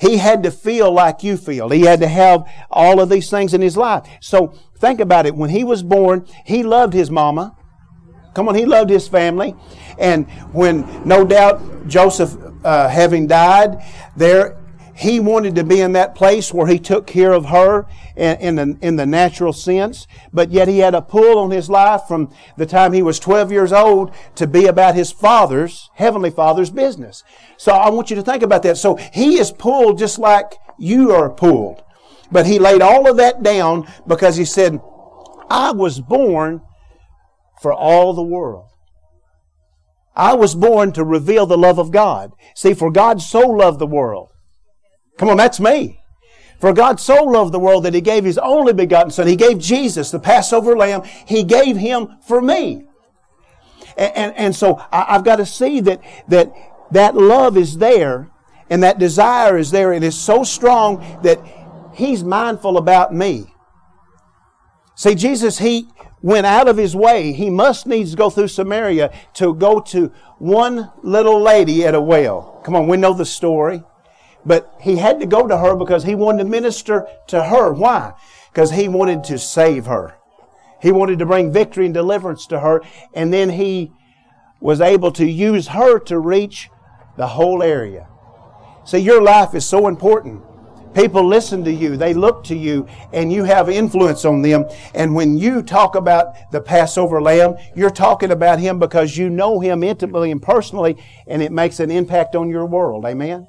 he 0.00 0.16
had 0.16 0.42
to 0.42 0.50
feel 0.50 0.90
like 0.90 1.22
you 1.22 1.36
feel. 1.36 1.68
He 1.68 1.82
had 1.82 2.00
to 2.00 2.08
have 2.08 2.50
all 2.70 2.98
of 3.00 3.08
these 3.08 3.30
things 3.30 3.54
in 3.54 3.60
his 3.60 3.76
life. 3.76 4.04
So, 4.20 4.52
think 4.78 4.98
about 4.98 5.26
it. 5.26 5.36
When 5.36 5.50
he 5.50 5.62
was 5.62 5.84
born, 5.84 6.26
he 6.44 6.64
loved 6.64 6.94
his 6.94 7.10
mama. 7.10 7.56
Come 8.34 8.48
on, 8.48 8.56
he 8.56 8.64
loved 8.64 8.90
his 8.90 9.06
family. 9.06 9.54
And 9.96 10.28
when, 10.52 11.06
no 11.06 11.24
doubt, 11.24 11.86
Joseph 11.86 12.36
uh, 12.64 12.88
having 12.88 13.28
died, 13.28 13.80
there 14.16 14.63
he 14.96 15.18
wanted 15.18 15.56
to 15.56 15.64
be 15.64 15.80
in 15.80 15.92
that 15.92 16.14
place 16.14 16.54
where 16.54 16.68
he 16.68 16.78
took 16.78 17.06
care 17.06 17.32
of 17.32 17.46
her 17.46 17.86
in, 18.16 18.36
in, 18.36 18.54
the, 18.54 18.78
in 18.80 18.96
the 18.96 19.06
natural 19.06 19.52
sense, 19.52 20.06
but 20.32 20.50
yet 20.50 20.68
he 20.68 20.78
had 20.78 20.94
a 20.94 21.02
pull 21.02 21.38
on 21.38 21.50
his 21.50 21.68
life 21.68 22.02
from 22.06 22.32
the 22.56 22.66
time 22.66 22.92
he 22.92 23.02
was 23.02 23.18
12 23.18 23.50
years 23.50 23.72
old 23.72 24.14
to 24.36 24.46
be 24.46 24.66
about 24.66 24.94
his 24.94 25.10
father's, 25.10 25.90
heavenly 25.94 26.30
father's 26.30 26.70
business. 26.70 27.24
So 27.56 27.72
I 27.72 27.90
want 27.90 28.10
you 28.10 28.16
to 28.16 28.22
think 28.22 28.42
about 28.42 28.62
that. 28.62 28.78
So 28.78 28.94
he 29.12 29.38
is 29.38 29.50
pulled 29.50 29.98
just 29.98 30.18
like 30.18 30.54
you 30.78 31.10
are 31.12 31.28
pulled. 31.28 31.82
But 32.30 32.46
he 32.46 32.58
laid 32.58 32.80
all 32.80 33.08
of 33.10 33.16
that 33.16 33.42
down 33.42 33.88
because 34.06 34.36
he 34.36 34.44
said, 34.44 34.80
I 35.50 35.72
was 35.72 36.00
born 36.00 36.62
for 37.60 37.72
all 37.72 38.14
the 38.14 38.22
world. 38.22 38.68
I 40.16 40.34
was 40.34 40.54
born 40.54 40.92
to 40.92 41.04
reveal 41.04 41.46
the 41.46 41.58
love 41.58 41.78
of 41.78 41.90
God. 41.90 42.32
See, 42.54 42.74
for 42.74 42.92
God 42.92 43.20
so 43.20 43.40
loved 43.40 43.80
the 43.80 43.86
world 43.86 44.30
Come 45.18 45.28
on, 45.28 45.36
that's 45.36 45.60
me. 45.60 46.00
For 46.60 46.72
God 46.72 46.98
so 46.98 47.24
loved 47.24 47.52
the 47.52 47.58
world 47.58 47.84
that 47.84 47.94
He 47.94 48.00
gave 48.00 48.24
His 48.24 48.38
only 48.38 48.72
begotten 48.72 49.10
Son. 49.10 49.26
He 49.26 49.36
gave 49.36 49.58
Jesus, 49.58 50.10
the 50.10 50.18
Passover 50.18 50.76
Lamb. 50.76 51.02
He 51.26 51.44
gave 51.44 51.76
Him 51.76 52.16
for 52.26 52.40
me. 52.40 52.86
And, 53.96 54.16
and, 54.16 54.36
and 54.36 54.56
so 54.56 54.82
I, 54.90 55.14
have 55.14 55.24
got 55.24 55.36
to 55.36 55.46
see 55.46 55.80
that, 55.80 56.00
that 56.28 56.52
that 56.90 57.14
love 57.14 57.56
is 57.56 57.78
there 57.78 58.30
and 58.70 58.82
that 58.82 58.98
desire 58.98 59.58
is 59.58 59.70
there. 59.70 59.92
It 59.92 60.02
is 60.02 60.18
so 60.18 60.42
strong 60.42 61.20
that 61.22 61.40
He's 61.94 62.24
mindful 62.24 62.76
about 62.76 63.14
me. 63.14 63.54
See, 64.96 65.14
Jesus, 65.14 65.58
He 65.58 65.88
went 66.22 66.46
out 66.46 66.66
of 66.66 66.76
His 66.76 66.96
way. 66.96 67.32
He 67.32 67.50
must 67.50 67.86
needs 67.86 68.14
go 68.14 68.30
through 68.30 68.48
Samaria 68.48 69.12
to 69.34 69.54
go 69.54 69.80
to 69.80 70.12
one 70.38 70.90
little 71.02 71.40
lady 71.40 71.84
at 71.84 71.94
a 71.94 72.00
well. 72.00 72.60
Come 72.64 72.74
on, 72.74 72.88
we 72.88 72.96
know 72.96 73.12
the 73.12 73.26
story. 73.26 73.82
But 74.46 74.74
he 74.80 74.96
had 74.96 75.20
to 75.20 75.26
go 75.26 75.46
to 75.46 75.58
her 75.58 75.74
because 75.76 76.04
he 76.04 76.14
wanted 76.14 76.44
to 76.44 76.48
minister 76.50 77.06
to 77.28 77.44
her. 77.44 77.72
Why? 77.72 78.12
Because 78.52 78.72
he 78.72 78.88
wanted 78.88 79.24
to 79.24 79.38
save 79.38 79.86
her. 79.86 80.16
He 80.82 80.92
wanted 80.92 81.18
to 81.20 81.26
bring 81.26 81.52
victory 81.52 81.86
and 81.86 81.94
deliverance 81.94 82.46
to 82.48 82.60
her. 82.60 82.82
And 83.14 83.32
then 83.32 83.50
he 83.50 83.90
was 84.60 84.80
able 84.80 85.12
to 85.12 85.26
use 85.26 85.68
her 85.68 85.98
to 86.00 86.18
reach 86.18 86.68
the 87.16 87.28
whole 87.28 87.62
area. 87.62 88.08
See, 88.84 88.98
your 88.98 89.22
life 89.22 89.54
is 89.54 89.64
so 89.64 89.88
important. 89.88 90.42
People 90.94 91.26
listen 91.26 91.64
to 91.64 91.72
you, 91.72 91.96
they 91.96 92.14
look 92.14 92.44
to 92.44 92.54
you, 92.54 92.86
and 93.12 93.32
you 93.32 93.42
have 93.44 93.68
influence 93.68 94.24
on 94.24 94.42
them. 94.42 94.64
And 94.94 95.14
when 95.14 95.36
you 95.36 95.60
talk 95.60 95.96
about 95.96 96.34
the 96.52 96.60
Passover 96.60 97.20
lamb, 97.20 97.56
you're 97.74 97.90
talking 97.90 98.30
about 98.30 98.60
him 98.60 98.78
because 98.78 99.16
you 99.16 99.28
know 99.28 99.58
him 99.58 99.82
intimately 99.82 100.30
and 100.30 100.40
personally, 100.40 100.96
and 101.26 101.42
it 101.42 101.50
makes 101.50 101.80
an 101.80 101.90
impact 101.90 102.36
on 102.36 102.48
your 102.48 102.64
world. 102.64 103.04
Amen? 103.04 103.48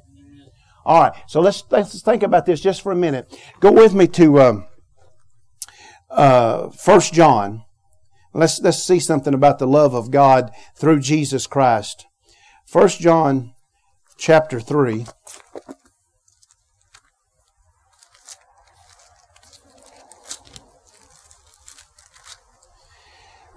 All 0.85 1.01
right, 1.01 1.13
so 1.27 1.41
let's 1.41 1.63
let's 1.71 2.01
think 2.03 2.21
about 2.21 2.45
this 2.45 2.61
just 2.61 2.81
for 2.81 2.91
a 2.91 2.95
minute. 2.95 3.35
Go 3.59 3.71
with 3.71 3.95
me 3.95 4.07
to 4.09 4.39
um, 4.39 4.67
uh, 6.11 6.69
First 6.69 7.11
John. 7.11 7.63
Let's 8.33 8.61
let's 8.61 8.83
see 8.83 8.99
something 8.99 9.33
about 9.33 9.57
the 9.57 9.65
love 9.65 9.95
of 9.95 10.11
God 10.11 10.51
through 10.75 10.99
Jesus 10.99 11.47
Christ. 11.47 12.05
First 12.67 12.99
John, 12.99 13.53
chapter 14.17 14.59
three. 14.59 15.05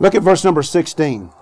Look 0.01 0.15
at 0.15 0.23
verse 0.23 0.45
number 0.45 0.63
16. 0.63 1.33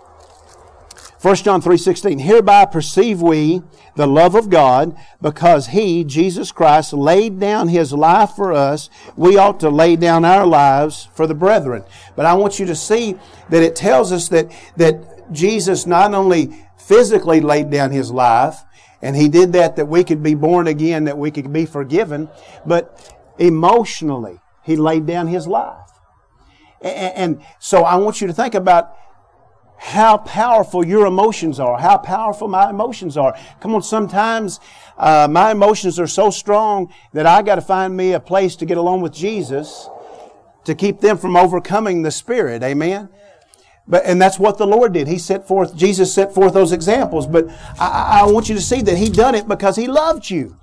1 1.26 1.34
John 1.42 1.60
3:16 1.60 2.20
Hereby 2.20 2.66
perceive 2.66 3.20
we 3.20 3.60
the 3.96 4.06
love 4.06 4.36
of 4.36 4.48
God 4.48 4.96
because 5.20 5.66
he 5.66 6.04
Jesus 6.04 6.52
Christ 6.52 6.92
laid 6.92 7.40
down 7.40 7.66
his 7.66 7.92
life 7.92 8.30
for 8.36 8.52
us 8.52 8.88
we 9.16 9.36
ought 9.36 9.58
to 9.58 9.68
lay 9.68 9.96
down 9.96 10.24
our 10.24 10.46
lives 10.46 11.08
for 11.14 11.26
the 11.26 11.34
brethren. 11.34 11.82
But 12.14 12.26
I 12.26 12.34
want 12.34 12.60
you 12.60 12.66
to 12.66 12.76
see 12.76 13.16
that 13.48 13.64
it 13.64 13.74
tells 13.74 14.12
us 14.12 14.28
that 14.28 14.52
that 14.76 15.32
Jesus 15.32 15.84
not 15.84 16.14
only 16.14 16.64
physically 16.78 17.40
laid 17.40 17.70
down 17.70 17.90
his 17.90 18.12
life 18.12 18.62
and 19.02 19.16
he 19.16 19.28
did 19.28 19.52
that 19.54 19.74
that 19.74 19.86
we 19.86 20.04
could 20.04 20.22
be 20.22 20.36
born 20.36 20.68
again 20.68 21.02
that 21.06 21.18
we 21.18 21.32
could 21.32 21.52
be 21.52 21.66
forgiven 21.66 22.28
but 22.64 23.12
emotionally 23.36 24.38
he 24.62 24.76
laid 24.76 25.06
down 25.06 25.26
his 25.26 25.48
life. 25.48 25.90
And, 26.80 27.16
and 27.16 27.42
so 27.58 27.82
I 27.82 27.96
want 27.96 28.20
you 28.20 28.28
to 28.28 28.32
think 28.32 28.54
about 28.54 28.96
how 29.78 30.18
powerful 30.18 30.86
your 30.86 31.06
emotions 31.06 31.60
are, 31.60 31.78
how 31.78 31.98
powerful 31.98 32.48
my 32.48 32.70
emotions 32.70 33.16
are. 33.16 33.36
Come 33.60 33.74
on, 33.74 33.82
sometimes 33.82 34.60
uh, 34.96 35.28
my 35.30 35.52
emotions 35.52 36.00
are 36.00 36.06
so 36.06 36.30
strong 36.30 36.92
that 37.12 37.26
I 37.26 37.42
got 37.42 37.56
to 37.56 37.60
find 37.60 37.96
me 37.96 38.12
a 38.12 38.20
place 38.20 38.56
to 38.56 38.66
get 38.66 38.78
along 38.78 39.02
with 39.02 39.12
Jesus 39.12 39.88
to 40.64 40.74
keep 40.74 41.00
them 41.00 41.16
from 41.16 41.36
overcoming 41.36 42.02
the 42.02 42.10
Spirit. 42.10 42.62
Amen. 42.62 43.08
But, 43.88 44.04
and 44.04 44.20
that's 44.20 44.38
what 44.38 44.58
the 44.58 44.66
Lord 44.66 44.92
did. 44.92 45.06
He 45.06 45.18
set 45.18 45.46
forth, 45.46 45.76
Jesus 45.76 46.12
set 46.12 46.34
forth 46.34 46.52
those 46.52 46.72
examples. 46.72 47.26
But 47.26 47.48
I, 47.78 48.22
I 48.22 48.30
want 48.30 48.48
you 48.48 48.54
to 48.56 48.60
see 48.60 48.82
that 48.82 48.98
He 48.98 49.08
done 49.08 49.34
it 49.34 49.46
because 49.46 49.76
He 49.76 49.86
loved 49.86 50.28
you. 50.28 50.56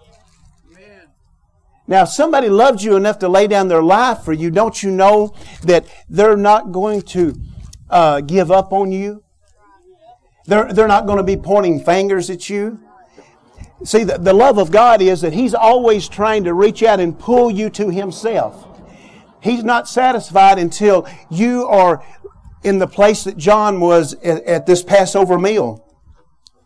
Now, 1.86 2.03
if 2.03 2.10
somebody 2.10 2.48
loved 2.48 2.82
you 2.82 2.96
enough 2.96 3.20
to 3.20 3.29
lay 3.29 3.48
down 3.48 3.67
their 3.67 3.84
life 3.84 4.20
for 4.24 4.32
you, 4.32 4.50
don't 4.50 4.82
you 4.82 4.89
know 4.89 5.34
that 5.63 5.86
they're 6.10 6.38
not 6.38 6.72
going 6.72 7.01
to 7.01 7.36
uh, 7.89 8.21
give 8.21 8.51
up 8.51 8.71
on 8.71 8.91
you. 8.91 9.23
They're, 10.45 10.71
they're 10.73 10.87
not 10.87 11.05
going 11.05 11.17
to 11.17 11.23
be 11.23 11.37
pointing 11.37 11.83
fingers 11.83 12.29
at 12.29 12.49
you. 12.49 12.79
See, 13.83 14.03
the, 14.03 14.17
the 14.17 14.33
love 14.33 14.57
of 14.57 14.71
God 14.71 15.01
is 15.01 15.21
that 15.21 15.33
He's 15.33 15.53
always 15.53 16.07
trying 16.07 16.43
to 16.45 16.53
reach 16.53 16.83
out 16.83 16.99
and 16.99 17.17
pull 17.17 17.51
you 17.51 17.69
to 17.71 17.89
Himself. 17.89 18.67
He's 19.41 19.63
not 19.63 19.89
satisfied 19.89 20.57
until 20.57 21.07
you 21.29 21.65
are 21.67 22.03
in 22.63 22.79
the 22.79 22.87
place 22.87 23.25
that 23.25 23.37
John 23.37 23.81
was 23.81 24.13
at, 24.15 24.43
at 24.43 24.65
this 24.65 24.83
Passover 24.83 25.37
meal. 25.37 25.85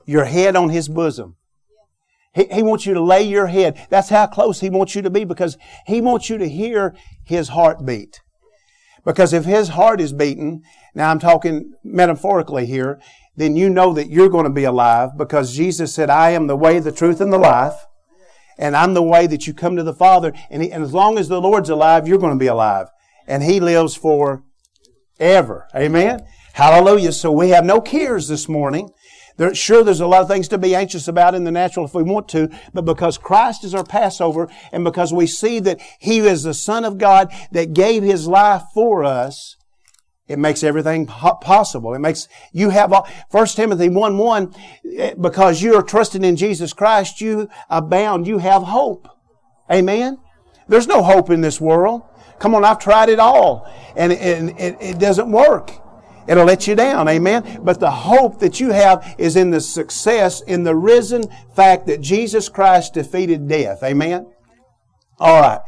Your 0.06 0.26
head 0.26 0.56
on 0.56 0.70
His 0.70 0.88
bosom. 0.88 1.36
He, 2.34 2.46
he 2.52 2.64
wants 2.64 2.86
you 2.86 2.94
to 2.94 3.02
lay 3.02 3.24
your 3.24 3.48
head. 3.48 3.88
That's 3.90 4.10
how 4.10 4.28
close 4.28 4.60
He 4.60 4.70
wants 4.70 4.96
you 4.96 5.02
to 5.02 5.10
be 5.10 5.24
because 5.24 5.58
He 5.88 6.02
wants 6.02 6.30
you 6.30 6.38
to 6.38 6.48
hear 6.48 6.96
His 7.24 7.50
heartbeat. 7.50 8.22
Because 9.08 9.32
if 9.32 9.46
his 9.46 9.70
heart 9.70 10.02
is 10.02 10.12
beaten, 10.12 10.64
now 10.94 11.10
I'm 11.10 11.20
talking 11.20 11.72
metaphorically 11.82 12.66
here, 12.66 13.00
then 13.38 13.56
you 13.56 13.70
know 13.70 13.94
that 13.94 14.10
you're 14.10 14.28
going 14.28 14.44
to 14.44 14.52
be 14.52 14.66
alive 14.66 15.12
because 15.18 15.56
Jesus 15.56 15.96
said, 15.96 16.10
I 16.10 16.32
am 16.32 16.48
the 16.48 16.58
way, 16.58 16.80
the 16.80 16.92
truth, 16.92 17.22
and 17.22 17.32
the 17.32 17.38
life. 17.38 17.86
And 18.58 18.76
I'm 18.76 18.96
the 18.96 19.02
way 19.02 19.26
that 19.26 19.48
you 19.48 19.54
come 19.54 19.78
to 19.78 19.84
the 19.84 19.94
Father. 19.94 20.34
And, 20.50 20.62
he, 20.62 20.74
and 20.74 20.84
as 20.84 20.94
long 20.94 21.18
as 21.18 21.30
the 21.30 21.40
Lord's 21.40 21.70
alive, 21.70 22.06
you're 22.06 22.18
going 22.18 22.34
to 22.34 22.40
be 22.40 22.48
alive. 22.48 22.88
And 23.26 23.44
He 23.44 23.62
lives 23.62 23.96
for 23.96 24.44
ever. 25.22 25.70
Amen? 25.74 26.28
Hallelujah. 26.52 27.14
So 27.14 27.32
we 27.32 27.52
have 27.52 27.64
no 27.64 27.80
cares 27.80 28.28
this 28.28 28.50
morning. 28.50 28.90
There, 29.38 29.54
sure, 29.54 29.84
there's 29.84 30.00
a 30.00 30.08
lot 30.08 30.24
of 30.24 30.28
things 30.28 30.48
to 30.50 30.58
be 30.58 30.76
anxious 30.76 31.08
about 31.08 31.36
in 31.36 31.44
the 31.44 31.52
natural 31.52 31.86
if 31.86 31.94
we 31.94 32.04
want 32.04 32.28
to, 32.30 32.50
but 32.74 32.86
because 32.86 33.18
Christ 33.18 33.64
is 33.64 33.76
our 33.76 33.84
Passover 33.84 34.50
and 34.72 34.84
because 34.84 35.14
we 35.14 35.28
see 35.28 35.60
that 35.60 35.80
He 36.00 36.20
is 36.20 36.44
the 36.44 36.56
Son 36.56 36.84
of 36.84 36.98
God 36.98 37.32
that 37.52 37.74
gave 37.74 38.04
His 38.04 38.28
life 38.28 38.64
for 38.74 39.04
us, 39.04 39.56
it 40.28 40.40
makes 40.40 40.64
everything 40.64 41.06
possible. 41.06 41.94
It 41.94 42.00
makes 42.00 42.28
you 42.52 42.72
have 42.72 42.92
1 43.30 43.48
Timothy 43.48 43.90
1 43.90 44.18
1, 44.18 44.56
eh, 44.98 45.14
because 45.20 45.62
you 45.62 45.76
are 45.76 45.84
trusting 45.84 46.24
in 46.24 46.36
Jesus 46.36 46.74
Christ, 46.74 47.22
you 47.22 47.48
abound, 47.70 48.28
you 48.28 48.40
have 48.40 48.64
hope. 48.64 49.08
Amen? 49.72 50.18
There's 50.68 50.88
no 50.88 51.02
hope 51.02 51.30
in 51.30 51.42
this 51.42 51.62
world. 51.62 52.02
Come 52.40 52.56
on, 52.56 52.66
I've 52.66 52.80
tried 52.80 53.10
it 53.10 53.20
all, 53.20 53.72
and 53.96 54.12
it, 54.12 54.78
it 54.82 55.00
doesn't 55.00 55.32
work. 55.32 55.72
It'll 56.28 56.46
let 56.46 56.68
you 56.68 56.76
down. 56.76 57.08
Amen. 57.08 57.62
But 57.64 57.80
the 57.80 57.92
hope 57.92 58.40
that 58.40 58.60
you 58.60 58.72
have 58.72 59.16
is 59.18 59.36
in 59.36 59.52
the 59.52 59.62
success, 59.62 60.42
in 60.42 60.64
the 60.64 60.76
risen 60.76 61.24
fact 61.56 61.88
that 61.88 62.02
Jesus 62.02 62.50
Christ 62.50 62.94
defeated 62.94 63.48
death. 63.48 63.82
Amen. 63.84 64.28
All 65.20 65.42
right. 65.42 65.62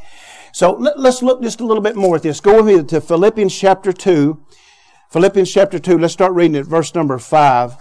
So 0.51 0.71
let's 0.71 1.21
look 1.21 1.41
just 1.41 1.61
a 1.61 1.65
little 1.65 1.83
bit 1.83 1.95
more 1.95 2.15
at 2.15 2.23
this. 2.23 2.41
Go 2.41 2.61
with 2.61 2.77
me 2.77 2.83
to 2.83 2.99
Philippians 3.01 3.57
chapter 3.57 3.93
2. 3.93 4.43
Philippians 5.11 5.51
chapter 5.51 5.79
2. 5.79 5.97
Let's 5.97 6.13
start 6.13 6.33
reading 6.33 6.57
at 6.57 6.65
verse 6.65 6.93
number 6.93 7.17
5. 7.17 7.75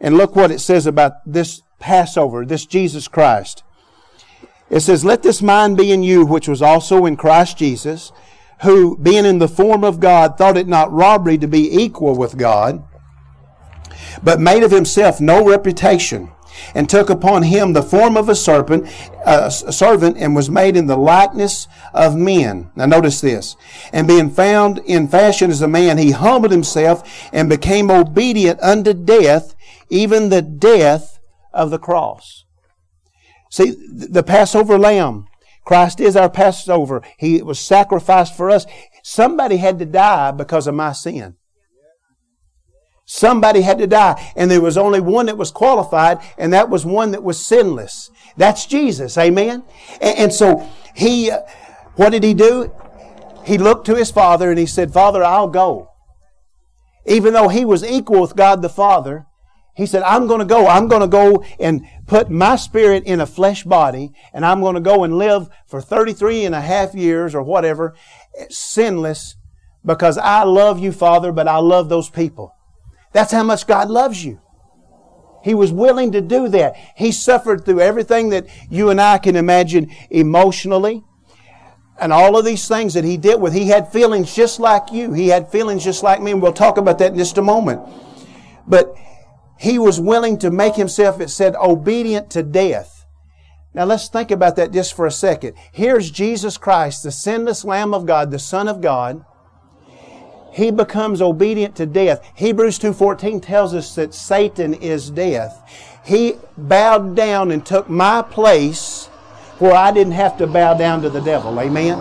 And 0.00 0.16
look 0.16 0.36
what 0.36 0.50
it 0.50 0.60
says 0.60 0.86
about 0.86 1.14
this 1.24 1.62
Passover, 1.78 2.44
this 2.44 2.66
Jesus 2.66 3.08
Christ. 3.08 3.64
It 4.70 4.80
says, 4.80 5.04
Let 5.04 5.22
this 5.22 5.42
mind 5.42 5.76
be 5.76 5.92
in 5.92 6.02
you, 6.02 6.24
which 6.26 6.48
was 6.48 6.62
also 6.62 7.06
in 7.06 7.16
Christ 7.16 7.58
Jesus 7.58 8.12
who, 8.62 8.96
being 8.96 9.24
in 9.24 9.38
the 9.38 9.48
form 9.48 9.84
of 9.84 10.00
God, 10.00 10.36
thought 10.36 10.56
it 10.56 10.68
not 10.68 10.92
robbery 10.92 11.38
to 11.38 11.46
be 11.46 11.82
equal 11.82 12.16
with 12.16 12.38
God, 12.38 12.82
but 14.22 14.40
made 14.40 14.62
of 14.62 14.70
himself 14.70 15.20
no 15.20 15.44
reputation, 15.44 16.30
and 16.74 16.88
took 16.88 17.10
upon 17.10 17.42
him 17.42 17.72
the 17.72 17.82
form 17.82 18.16
of 18.16 18.30
a 18.30 18.34
serpent, 18.34 18.88
uh, 19.26 19.50
a 19.66 19.72
servant, 19.72 20.16
and 20.16 20.34
was 20.34 20.48
made 20.48 20.74
in 20.74 20.86
the 20.86 20.96
likeness 20.96 21.68
of 21.92 22.16
men. 22.16 22.70
Now 22.74 22.86
notice 22.86 23.20
this. 23.20 23.56
And 23.92 24.08
being 24.08 24.30
found 24.30 24.78
in 24.78 25.08
fashion 25.08 25.50
as 25.50 25.60
a 25.60 25.68
man, 25.68 25.98
he 25.98 26.12
humbled 26.12 26.52
himself 26.52 27.28
and 27.32 27.48
became 27.48 27.90
obedient 27.90 28.60
unto 28.62 28.94
death, 28.94 29.54
even 29.90 30.30
the 30.30 30.42
death 30.42 31.18
of 31.52 31.70
the 31.70 31.78
cross. 31.78 32.44
See, 33.50 33.76
the 33.92 34.22
Passover 34.22 34.78
lamb, 34.78 35.26
Christ 35.66 35.98
is 36.00 36.16
our 36.16 36.30
Passover. 36.30 37.02
He 37.18 37.42
was 37.42 37.58
sacrificed 37.58 38.36
for 38.36 38.48
us. 38.48 38.66
Somebody 39.02 39.56
had 39.56 39.80
to 39.80 39.84
die 39.84 40.30
because 40.30 40.68
of 40.68 40.76
my 40.76 40.92
sin. 40.92 41.34
Somebody 43.04 43.62
had 43.62 43.78
to 43.78 43.86
die. 43.88 44.32
And 44.36 44.48
there 44.48 44.60
was 44.60 44.78
only 44.78 45.00
one 45.00 45.26
that 45.26 45.36
was 45.36 45.50
qualified, 45.50 46.18
and 46.38 46.52
that 46.52 46.70
was 46.70 46.86
one 46.86 47.10
that 47.10 47.22
was 47.22 47.44
sinless. 47.44 48.10
That's 48.36 48.64
Jesus. 48.66 49.18
Amen? 49.18 49.64
And, 50.00 50.18
and 50.18 50.32
so 50.32 50.68
he, 50.94 51.32
uh, 51.32 51.40
what 51.96 52.10
did 52.10 52.22
he 52.22 52.32
do? 52.32 52.72
He 53.44 53.58
looked 53.58 53.86
to 53.86 53.96
his 53.96 54.10
father 54.10 54.50
and 54.50 54.58
he 54.58 54.66
said, 54.66 54.92
Father, 54.92 55.24
I'll 55.24 55.48
go. 55.48 55.90
Even 57.06 57.32
though 57.32 57.48
he 57.48 57.64
was 57.64 57.84
equal 57.84 58.20
with 58.20 58.36
God 58.36 58.62
the 58.62 58.68
Father, 58.68 59.26
he 59.76 59.84
said, 59.84 60.02
I'm 60.04 60.26
going 60.26 60.38
to 60.38 60.46
go. 60.46 60.66
I'm 60.66 60.88
going 60.88 61.02
to 61.02 61.06
go 61.06 61.44
and 61.60 61.82
put 62.06 62.30
my 62.30 62.56
spirit 62.56 63.04
in 63.04 63.20
a 63.20 63.26
flesh 63.26 63.62
body, 63.62 64.10
and 64.32 64.44
I'm 64.44 64.62
going 64.62 64.74
to 64.74 64.80
go 64.80 65.04
and 65.04 65.18
live 65.18 65.50
for 65.66 65.82
33 65.82 66.46
and 66.46 66.54
a 66.54 66.62
half 66.62 66.94
years 66.94 67.34
or 67.34 67.42
whatever, 67.42 67.94
sinless, 68.48 69.36
because 69.84 70.16
I 70.16 70.44
love 70.44 70.78
you, 70.78 70.92
Father, 70.92 71.30
but 71.30 71.46
I 71.46 71.58
love 71.58 71.90
those 71.90 72.08
people. 72.08 72.54
That's 73.12 73.32
how 73.32 73.42
much 73.42 73.66
God 73.66 73.90
loves 73.90 74.24
you. 74.24 74.40
He 75.44 75.54
was 75.54 75.72
willing 75.72 76.10
to 76.12 76.22
do 76.22 76.48
that. 76.48 76.74
He 76.96 77.12
suffered 77.12 77.66
through 77.66 77.80
everything 77.80 78.30
that 78.30 78.46
you 78.70 78.88
and 78.88 78.98
I 78.98 79.18
can 79.18 79.36
imagine 79.36 79.94
emotionally. 80.08 81.04
And 82.00 82.14
all 82.14 82.38
of 82.38 82.46
these 82.46 82.66
things 82.66 82.94
that 82.94 83.04
he 83.04 83.18
dealt 83.18 83.42
with, 83.42 83.52
he 83.52 83.68
had 83.68 83.92
feelings 83.92 84.34
just 84.34 84.58
like 84.58 84.90
you. 84.90 85.12
He 85.12 85.28
had 85.28 85.52
feelings 85.52 85.84
just 85.84 86.02
like 86.02 86.22
me, 86.22 86.32
and 86.32 86.40
we'll 86.40 86.54
talk 86.54 86.78
about 86.78 86.98
that 86.98 87.12
in 87.12 87.18
just 87.18 87.36
a 87.36 87.42
moment. 87.42 87.82
But 88.66 88.96
he 89.58 89.78
was 89.78 90.00
willing 90.00 90.38
to 90.38 90.50
make 90.50 90.74
himself, 90.74 91.20
it 91.20 91.30
said, 91.30 91.54
obedient 91.56 92.30
to 92.30 92.42
death. 92.42 93.04
Now 93.74 93.84
let's 93.84 94.08
think 94.08 94.30
about 94.30 94.56
that 94.56 94.72
just 94.72 94.94
for 94.94 95.06
a 95.06 95.10
second. 95.10 95.54
Here's 95.72 96.10
Jesus 96.10 96.56
Christ, 96.56 97.02
the 97.02 97.10
sinless 97.10 97.64
Lamb 97.64 97.92
of 97.92 98.06
God, 98.06 98.30
the 98.30 98.38
Son 98.38 98.68
of 98.68 98.80
God 98.80 99.24
he 100.56 100.70
becomes 100.70 101.20
obedient 101.20 101.76
to 101.76 101.84
death. 101.84 102.26
Hebrews 102.34 102.78
2.14 102.78 103.42
tells 103.42 103.74
us 103.74 103.94
that 103.96 104.14
Satan 104.14 104.72
is 104.72 105.10
death. 105.10 105.62
He 106.02 106.36
bowed 106.56 107.14
down 107.14 107.50
and 107.50 107.64
took 107.64 107.90
my 107.90 108.22
place 108.22 109.08
where 109.58 109.74
I 109.74 109.92
didn't 109.92 110.14
have 110.14 110.38
to 110.38 110.46
bow 110.46 110.72
down 110.72 111.02
to 111.02 111.10
the 111.10 111.20
devil. 111.20 111.60
Amen? 111.60 111.98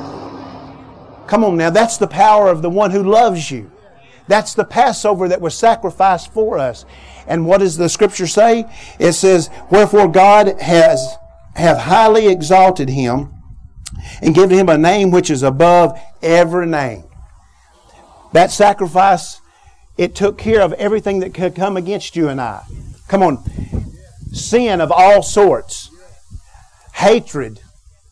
Come 1.28 1.44
on 1.44 1.58
now, 1.58 1.70
that's 1.70 1.98
the 1.98 2.08
power 2.08 2.48
of 2.48 2.62
the 2.62 2.70
one 2.70 2.92
who 2.92 3.04
loves 3.04 3.52
you. 3.52 3.70
That's 4.30 4.54
the 4.54 4.64
Passover 4.64 5.28
that 5.28 5.42
was 5.42 5.58
sacrificed 5.58 6.32
for 6.32 6.58
us. 6.58 6.86
And 7.28 7.46
what 7.46 7.60
does 7.60 7.78
the 7.78 7.90
scripture 7.90 8.28
say? 8.28 8.66
It 9.00 9.14
says, 9.14 9.50
Wherefore 9.70 10.08
God 10.08 10.60
has 10.62 11.18
have 11.56 11.78
highly 11.78 12.28
exalted 12.28 12.90
him 12.90 13.34
and 14.22 14.36
given 14.36 14.58
him 14.58 14.70
a 14.70 14.78
name 14.78 15.12
which 15.12 15.30
is 15.30 15.42
above 15.42 16.00
every 16.22 16.68
name. 16.68 17.04
That 18.34 18.52
sacrifice, 18.52 19.40
it 19.98 20.16
took 20.16 20.38
care 20.38 20.62
of 20.62 20.74
everything 20.74 21.20
that 21.20 21.34
could 21.34 21.56
come 21.56 21.78
against 21.78 22.16
you 22.16 22.28
and 22.28 22.42
I. 22.42 22.64
Come 23.08 23.24
on. 23.24 23.44
Sin 24.34 24.82
of 24.82 24.92
all 24.92 25.24
sorts, 25.24 25.90
hatred, 26.96 27.62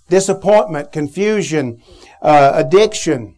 disappointment, 0.08 0.94
confusion, 0.94 1.82
uh, 2.22 2.54
addiction, 2.56 3.36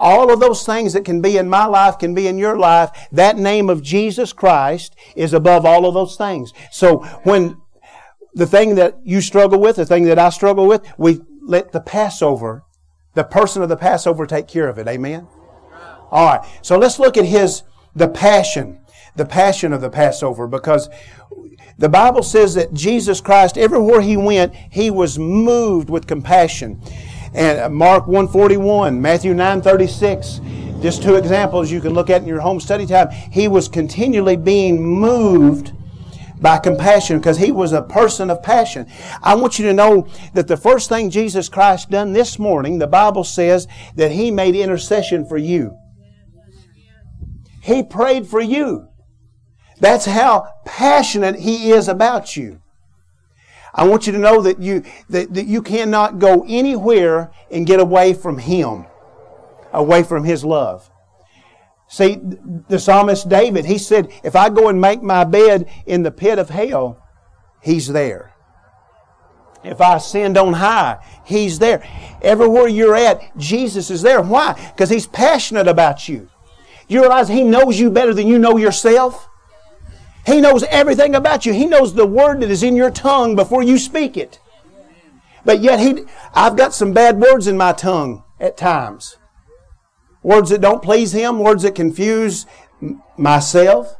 all 0.00 0.32
of 0.32 0.40
those 0.40 0.64
things 0.64 0.94
that 0.94 1.04
can 1.04 1.20
be 1.20 1.36
in 1.36 1.48
my 1.48 1.66
life 1.66 1.98
can 1.98 2.14
be 2.14 2.26
in 2.26 2.38
your 2.38 2.58
life. 2.58 2.90
That 3.12 3.36
name 3.36 3.68
of 3.68 3.82
Jesus 3.82 4.32
Christ 4.32 4.96
is 5.14 5.34
above 5.34 5.66
all 5.66 5.84
of 5.84 5.94
those 5.94 6.16
things. 6.16 6.52
So 6.72 7.00
when 7.22 7.60
the 8.34 8.46
thing 8.46 8.76
that 8.76 8.98
you 9.04 9.20
struggle 9.20 9.60
with, 9.60 9.76
the 9.76 9.86
thing 9.86 10.04
that 10.04 10.18
I 10.18 10.30
struggle 10.30 10.66
with, 10.66 10.82
we 10.96 11.20
let 11.42 11.72
the 11.72 11.80
Passover, 11.80 12.64
the 13.14 13.24
person 13.24 13.62
of 13.62 13.68
the 13.68 13.76
Passover 13.76 14.26
take 14.26 14.48
care 14.48 14.68
of 14.68 14.78
it. 14.78 14.88
Amen? 14.88 15.28
All 16.10 16.26
right. 16.26 16.48
So 16.62 16.78
let's 16.78 16.98
look 16.98 17.16
at 17.16 17.26
his, 17.26 17.62
the 17.94 18.08
passion, 18.08 18.80
the 19.16 19.26
passion 19.26 19.72
of 19.72 19.82
the 19.82 19.90
Passover 19.90 20.48
because 20.48 20.88
the 21.78 21.88
Bible 21.88 22.22
says 22.22 22.54
that 22.54 22.72
Jesus 22.72 23.20
Christ, 23.20 23.56
everywhere 23.56 24.00
he 24.00 24.16
went, 24.16 24.54
he 24.54 24.90
was 24.90 25.18
moved 25.18 25.90
with 25.90 26.06
compassion. 26.06 26.80
And 27.34 27.58
uh, 27.60 27.68
Mark 27.68 28.06
141, 28.06 29.00
Matthew 29.00 29.34
936, 29.34 30.40
just 30.82 31.02
two 31.02 31.16
examples 31.16 31.70
you 31.70 31.80
can 31.80 31.92
look 31.92 32.10
at 32.10 32.22
in 32.22 32.28
your 32.28 32.40
home 32.40 32.60
study 32.60 32.86
time. 32.86 33.10
He 33.10 33.48
was 33.48 33.68
continually 33.68 34.36
being 34.36 34.82
moved 34.82 35.72
by 36.40 36.58
compassion 36.58 37.18
because 37.18 37.38
he 37.38 37.52
was 37.52 37.72
a 37.72 37.82
person 37.82 38.30
of 38.30 38.42
passion. 38.42 38.86
I 39.22 39.34
want 39.34 39.58
you 39.58 39.66
to 39.66 39.74
know 39.74 40.08
that 40.34 40.48
the 40.48 40.56
first 40.56 40.88
thing 40.88 41.10
Jesus 41.10 41.48
Christ 41.48 41.90
done 41.90 42.12
this 42.12 42.38
morning, 42.38 42.78
the 42.78 42.86
Bible 42.86 43.24
says 43.24 43.68
that 43.96 44.12
he 44.12 44.30
made 44.30 44.54
intercession 44.54 45.26
for 45.26 45.36
you. 45.36 45.76
He 47.62 47.82
prayed 47.82 48.26
for 48.26 48.40
you. 48.40 48.88
That's 49.80 50.04
how 50.04 50.46
passionate 50.64 51.36
He 51.40 51.70
is 51.70 51.88
about 51.88 52.36
you. 52.36 52.60
I 53.74 53.86
want 53.86 54.06
you 54.06 54.12
to 54.12 54.18
know 54.18 54.42
that 54.42 54.60
you, 54.60 54.84
that, 55.08 55.32
that 55.34 55.46
you 55.46 55.62
cannot 55.62 56.18
go 56.18 56.44
anywhere 56.48 57.30
and 57.50 57.66
get 57.66 57.80
away 57.80 58.14
from 58.14 58.38
Him, 58.38 58.86
away 59.72 60.02
from 60.02 60.24
His 60.24 60.44
love. 60.44 60.90
See, 61.88 62.18
the 62.68 62.78
psalmist 62.78 63.28
David, 63.28 63.64
he 63.64 63.78
said, 63.78 64.12
if 64.22 64.36
I 64.36 64.48
go 64.48 64.68
and 64.68 64.80
make 64.80 65.02
my 65.02 65.24
bed 65.24 65.68
in 65.86 66.02
the 66.02 66.10
pit 66.10 66.38
of 66.38 66.50
hell, 66.50 67.04
He's 67.62 67.88
there. 67.88 68.32
If 69.62 69.80
I 69.80 69.96
ascend 69.96 70.38
on 70.38 70.54
high, 70.54 71.04
He's 71.24 71.58
there. 71.58 71.86
Everywhere 72.22 72.68
you're 72.68 72.96
at, 72.96 73.36
Jesus 73.36 73.90
is 73.90 74.02
there. 74.02 74.22
Why? 74.22 74.54
Because 74.72 74.90
He's 74.90 75.06
passionate 75.06 75.68
about 75.68 76.08
you. 76.08 76.28
You 76.88 77.00
realize 77.00 77.28
He 77.28 77.44
knows 77.44 77.78
you 77.78 77.90
better 77.90 78.14
than 78.14 78.26
you 78.26 78.38
know 78.38 78.56
yourself? 78.56 79.28
He 80.26 80.40
knows 80.40 80.62
everything 80.64 81.14
about 81.14 81.46
you. 81.46 81.52
He 81.52 81.66
knows 81.66 81.94
the 81.94 82.06
word 82.06 82.40
that 82.40 82.50
is 82.50 82.62
in 82.62 82.76
your 82.76 82.90
tongue 82.90 83.36
before 83.36 83.62
you 83.62 83.78
speak 83.78 84.16
it. 84.16 84.38
But 85.44 85.60
yet 85.60 85.80
he, 85.80 86.04
I've 86.34 86.56
got 86.56 86.74
some 86.74 86.92
bad 86.92 87.20
words 87.20 87.46
in 87.46 87.56
my 87.56 87.72
tongue 87.72 88.24
at 88.38 88.56
times. 88.56 89.16
Words 90.22 90.50
that 90.50 90.60
don't 90.60 90.82
please 90.82 91.12
Him, 91.12 91.38
words 91.38 91.62
that 91.62 91.74
confuse 91.74 92.46
myself. 93.16 93.96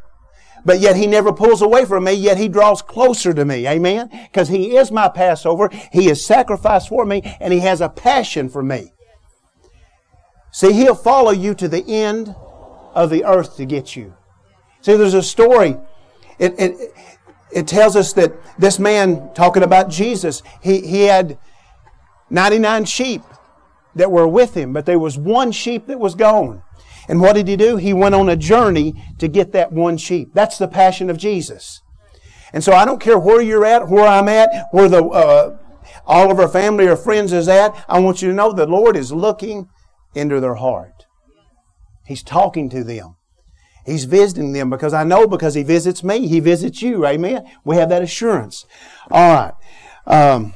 But 0.65 0.81
yet 0.81 0.97
He 0.97 1.07
never 1.07 1.33
pulls 1.33 1.63
away 1.63 1.87
from 1.87 2.05
me, 2.05 2.13
yet 2.13 2.37
He 2.37 2.49
draws 2.49 2.83
closer 2.83 3.33
to 3.33 3.45
me. 3.45 3.67
Amen? 3.67 4.11
Because 4.31 4.49
He 4.49 4.77
is 4.77 4.93
my 4.93 5.09
Passover. 5.09 5.71
He 5.93 6.11
is 6.11 6.25
sacrificed 6.25 6.91
for 6.91 7.07
me, 7.07 7.23
and 7.41 7.53
He 7.53 7.61
has 7.61 7.81
a 7.81 7.89
passion 7.89 8.51
for 8.51 8.63
me. 8.63 8.93
See, 10.53 10.73
He'll 10.73 10.95
follow 10.95 11.31
you 11.31 11.55
to 11.55 11.69
the 11.69 11.85
end 11.89 12.35
of 12.95 13.09
the 13.09 13.25
earth 13.25 13.57
to 13.57 13.65
get 13.65 13.97
you. 13.97 14.15
See, 14.83 14.97
there's 14.97 15.15
a 15.15 15.23
story. 15.23 15.77
It, 16.41 16.59
it, 16.59 16.95
it 17.53 17.69
tells 17.69 17.95
us 17.95 18.13
that 18.15 18.33
this 18.59 18.79
man, 18.79 19.33
talking 19.35 19.63
about 19.63 19.91
Jesus, 19.91 20.43
he, 20.63 20.81
he 20.81 21.03
had 21.03 21.39
99 22.31 22.87
sheep 22.87 23.23
that 23.95 24.11
were 24.11 24.27
with 24.27 24.57
him, 24.57 24.73
but 24.73 24.87
there 24.87 24.99
was 24.99 25.19
one 25.19 25.53
sheep 25.53 25.87
that 25.87 26.01
was 26.01 26.15
gone. 26.15 26.63
And 27.09 27.21
what 27.21 27.35
did 27.35 27.47
he 27.47 27.57
do? 27.57 27.77
He 27.77 27.93
went 27.93 28.15
on 28.15 28.29
a 28.29 28.37
journey 28.37 28.95
to 29.19 29.29
get 29.29 29.53
that 29.53 29.73
one 29.73 29.97
sheep. 29.97 30.31
That's 30.33 30.59
the 30.59 30.69
passion 30.69 31.11
of 31.11 31.19
Jesus. 31.19 31.83
And 32.53 32.65
so 32.65 32.73
I 32.73 32.85
don't 32.85 33.01
care 33.01 33.19
where 33.19 33.41
you're 33.41 33.65
at, 33.65 33.89
where 33.89 34.07
I'm 34.07 34.29
at, 34.29 34.69
where 34.73 34.89
the 34.89 35.05
uh, 35.05 35.59
all 36.07 36.31
of 36.31 36.39
our 36.39 36.49
family 36.49 36.87
or 36.87 36.97
friends 36.97 37.33
is 37.33 37.49
at. 37.49 37.85
I 37.89 38.01
want 38.01 38.23
you 38.23 38.29
to 38.29 38.35
know 38.35 38.53
the 38.53 38.67
Lord 38.67 38.97
is 38.97 39.13
looking 39.13 39.69
into 40.15 40.41
their 40.41 40.57
heart. 40.57 41.07
He's 42.07 42.23
talking 42.23 42.69
to 42.71 42.83
them. 42.83 43.17
He's 43.87 44.05
visiting 44.05 44.53
them 44.53 44.71
because 44.71 44.95
I 44.95 45.05
know 45.05 45.27
because 45.27 45.55
He 45.55 45.63
visits 45.63 46.05
me, 46.05 46.27
He 46.27 46.41
visits 46.41 46.83
you. 46.83 47.07
Amen. 47.07 47.45
We 47.65 47.77
have 47.77 47.89
that 47.89 48.03
assurance. 48.03 48.67
All 49.11 49.35
right. 49.35 49.55
Um, 50.07 50.55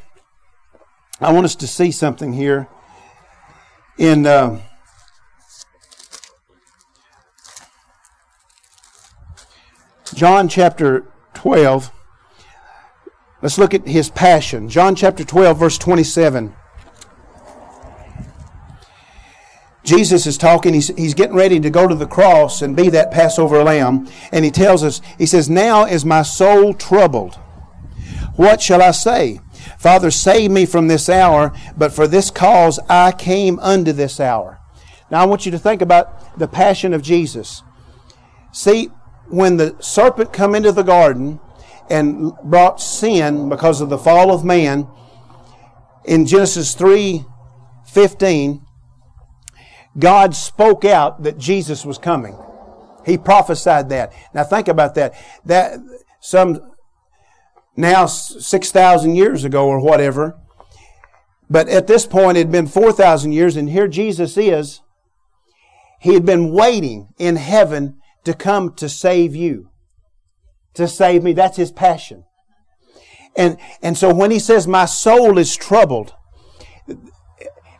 I 1.20 1.32
want 1.32 1.44
us 1.44 1.54
to 1.56 1.66
see 1.66 1.90
something 1.90 2.32
here 2.32 2.68
in. 3.98 4.26
Uh, 4.26 4.60
John 10.14 10.48
chapter 10.48 11.06
12. 11.34 11.90
Let's 13.42 13.58
look 13.58 13.74
at 13.74 13.86
his 13.86 14.10
passion. 14.10 14.68
John 14.68 14.94
chapter 14.94 15.24
12, 15.24 15.58
verse 15.58 15.76
27. 15.76 16.54
Jesus 19.84 20.26
is 20.26 20.38
talking, 20.38 20.72
he's, 20.72 20.88
he's 20.96 21.12
getting 21.12 21.36
ready 21.36 21.60
to 21.60 21.68
go 21.68 21.86
to 21.86 21.94
the 21.94 22.06
cross 22.06 22.62
and 22.62 22.74
be 22.74 22.88
that 22.88 23.10
Passover 23.10 23.62
lamb. 23.62 24.08
And 24.32 24.44
he 24.44 24.50
tells 24.50 24.82
us, 24.82 25.02
he 25.18 25.26
says, 25.26 25.50
Now 25.50 25.84
is 25.84 26.04
my 26.06 26.22
soul 26.22 26.72
troubled. 26.72 27.34
What 28.36 28.62
shall 28.62 28.82
I 28.82 28.90
say? 28.92 29.40
Father, 29.78 30.10
save 30.10 30.50
me 30.50 30.64
from 30.64 30.88
this 30.88 31.08
hour, 31.08 31.52
but 31.76 31.92
for 31.92 32.06
this 32.06 32.30
cause 32.30 32.80
I 32.88 33.12
came 33.12 33.58
unto 33.60 33.92
this 33.92 34.18
hour. 34.18 34.58
Now 35.10 35.20
I 35.22 35.26
want 35.26 35.44
you 35.44 35.52
to 35.52 35.58
think 35.58 35.82
about 35.82 36.38
the 36.38 36.48
passion 36.48 36.94
of 36.94 37.02
Jesus. 37.02 37.62
See, 38.52 38.86
when 39.28 39.58
the 39.58 39.76
serpent 39.80 40.32
come 40.32 40.54
into 40.54 40.72
the 40.72 40.82
garden 40.82 41.40
and 41.90 42.32
brought 42.42 42.80
sin 42.80 43.50
because 43.50 43.82
of 43.82 43.90
the 43.90 43.98
fall 43.98 44.32
of 44.32 44.44
man, 44.44 44.88
in 46.04 46.26
Genesis 46.26 46.74
3 46.74 47.24
15, 47.86 48.63
God 49.98 50.34
spoke 50.34 50.84
out 50.84 51.22
that 51.22 51.38
Jesus 51.38 51.84
was 51.84 51.98
coming. 51.98 52.36
He 53.06 53.18
prophesied 53.18 53.88
that. 53.90 54.12
Now 54.32 54.44
think 54.44 54.68
about 54.68 54.94
that. 54.94 55.14
That 55.44 55.78
some 56.20 56.72
now 57.76 58.06
6,000 58.06 59.14
years 59.14 59.44
ago 59.44 59.66
or 59.66 59.80
whatever. 59.80 60.38
But 61.50 61.68
at 61.68 61.86
this 61.86 62.06
point, 62.06 62.36
it 62.38 62.42
had 62.42 62.52
been 62.52 62.66
4,000 62.66 63.32
years, 63.32 63.56
and 63.56 63.68
here 63.68 63.88
Jesus 63.88 64.36
is. 64.36 64.80
He 66.00 66.14
had 66.14 66.24
been 66.24 66.52
waiting 66.52 67.08
in 67.18 67.36
heaven 67.36 67.98
to 68.24 68.34
come 68.34 68.74
to 68.74 68.88
save 68.88 69.34
you, 69.36 69.70
to 70.74 70.88
save 70.88 71.22
me. 71.22 71.32
That's 71.32 71.56
his 71.56 71.70
passion. 71.70 72.24
And, 73.36 73.58
and 73.82 73.98
so 73.98 74.14
when 74.14 74.30
he 74.30 74.38
says, 74.38 74.66
My 74.66 74.86
soul 74.86 75.38
is 75.38 75.56
troubled, 75.56 76.14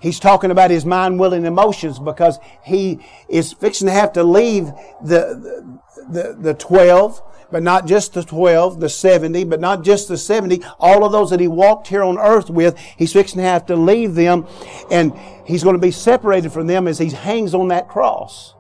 He's 0.05 0.21
talking 0.21 0.51
about 0.51 0.71
his 0.71 0.85
mind, 0.85 1.19
will, 1.19 1.33
and 1.33 1.47
emotions 1.47 1.99
because 1.99 2.39
he 2.63 3.01
is 3.27 3.55
fixing 3.55 3.87
to 3.87 3.93
have 3.93 4.13
to 4.13 4.23
leave 4.23 4.67
the, 5.03 5.81
the, 6.11 6.37
the 6.39 6.53
12, 6.53 7.23
but 7.51 7.63
not 7.63 7.87
just 7.87 8.13
the 8.13 8.23
12, 8.23 8.81
the 8.81 8.91
70, 8.91 9.45
but 9.45 9.61
not 9.63 9.83
just 9.83 10.09
the 10.09 10.19
70, 10.19 10.63
all 10.79 11.07
of 11.07 11.13
those 11.13 11.31
that 11.31 11.41
he 11.41 11.49
walked 11.49 11.89
here 11.89 12.03
on 12.03 12.19
earth 12.19 12.51
with, 12.51 12.79
he's 12.99 13.15
fixing 13.15 13.39
to 13.39 13.45
have 13.45 13.65
to 13.65 13.77
leave 13.77 14.15
them 14.15 14.47
and 14.91 15.19
he's 15.47 15.63
going 15.63 15.75
to 15.75 15.81
be 15.81 15.91
separated 15.91 16.53
from 16.53 16.67
them 16.67 16.87
as 16.87 16.99
he 16.99 17.09
hangs 17.09 17.55
on 17.55 17.69
that 17.69 17.89
cross. 17.89 18.53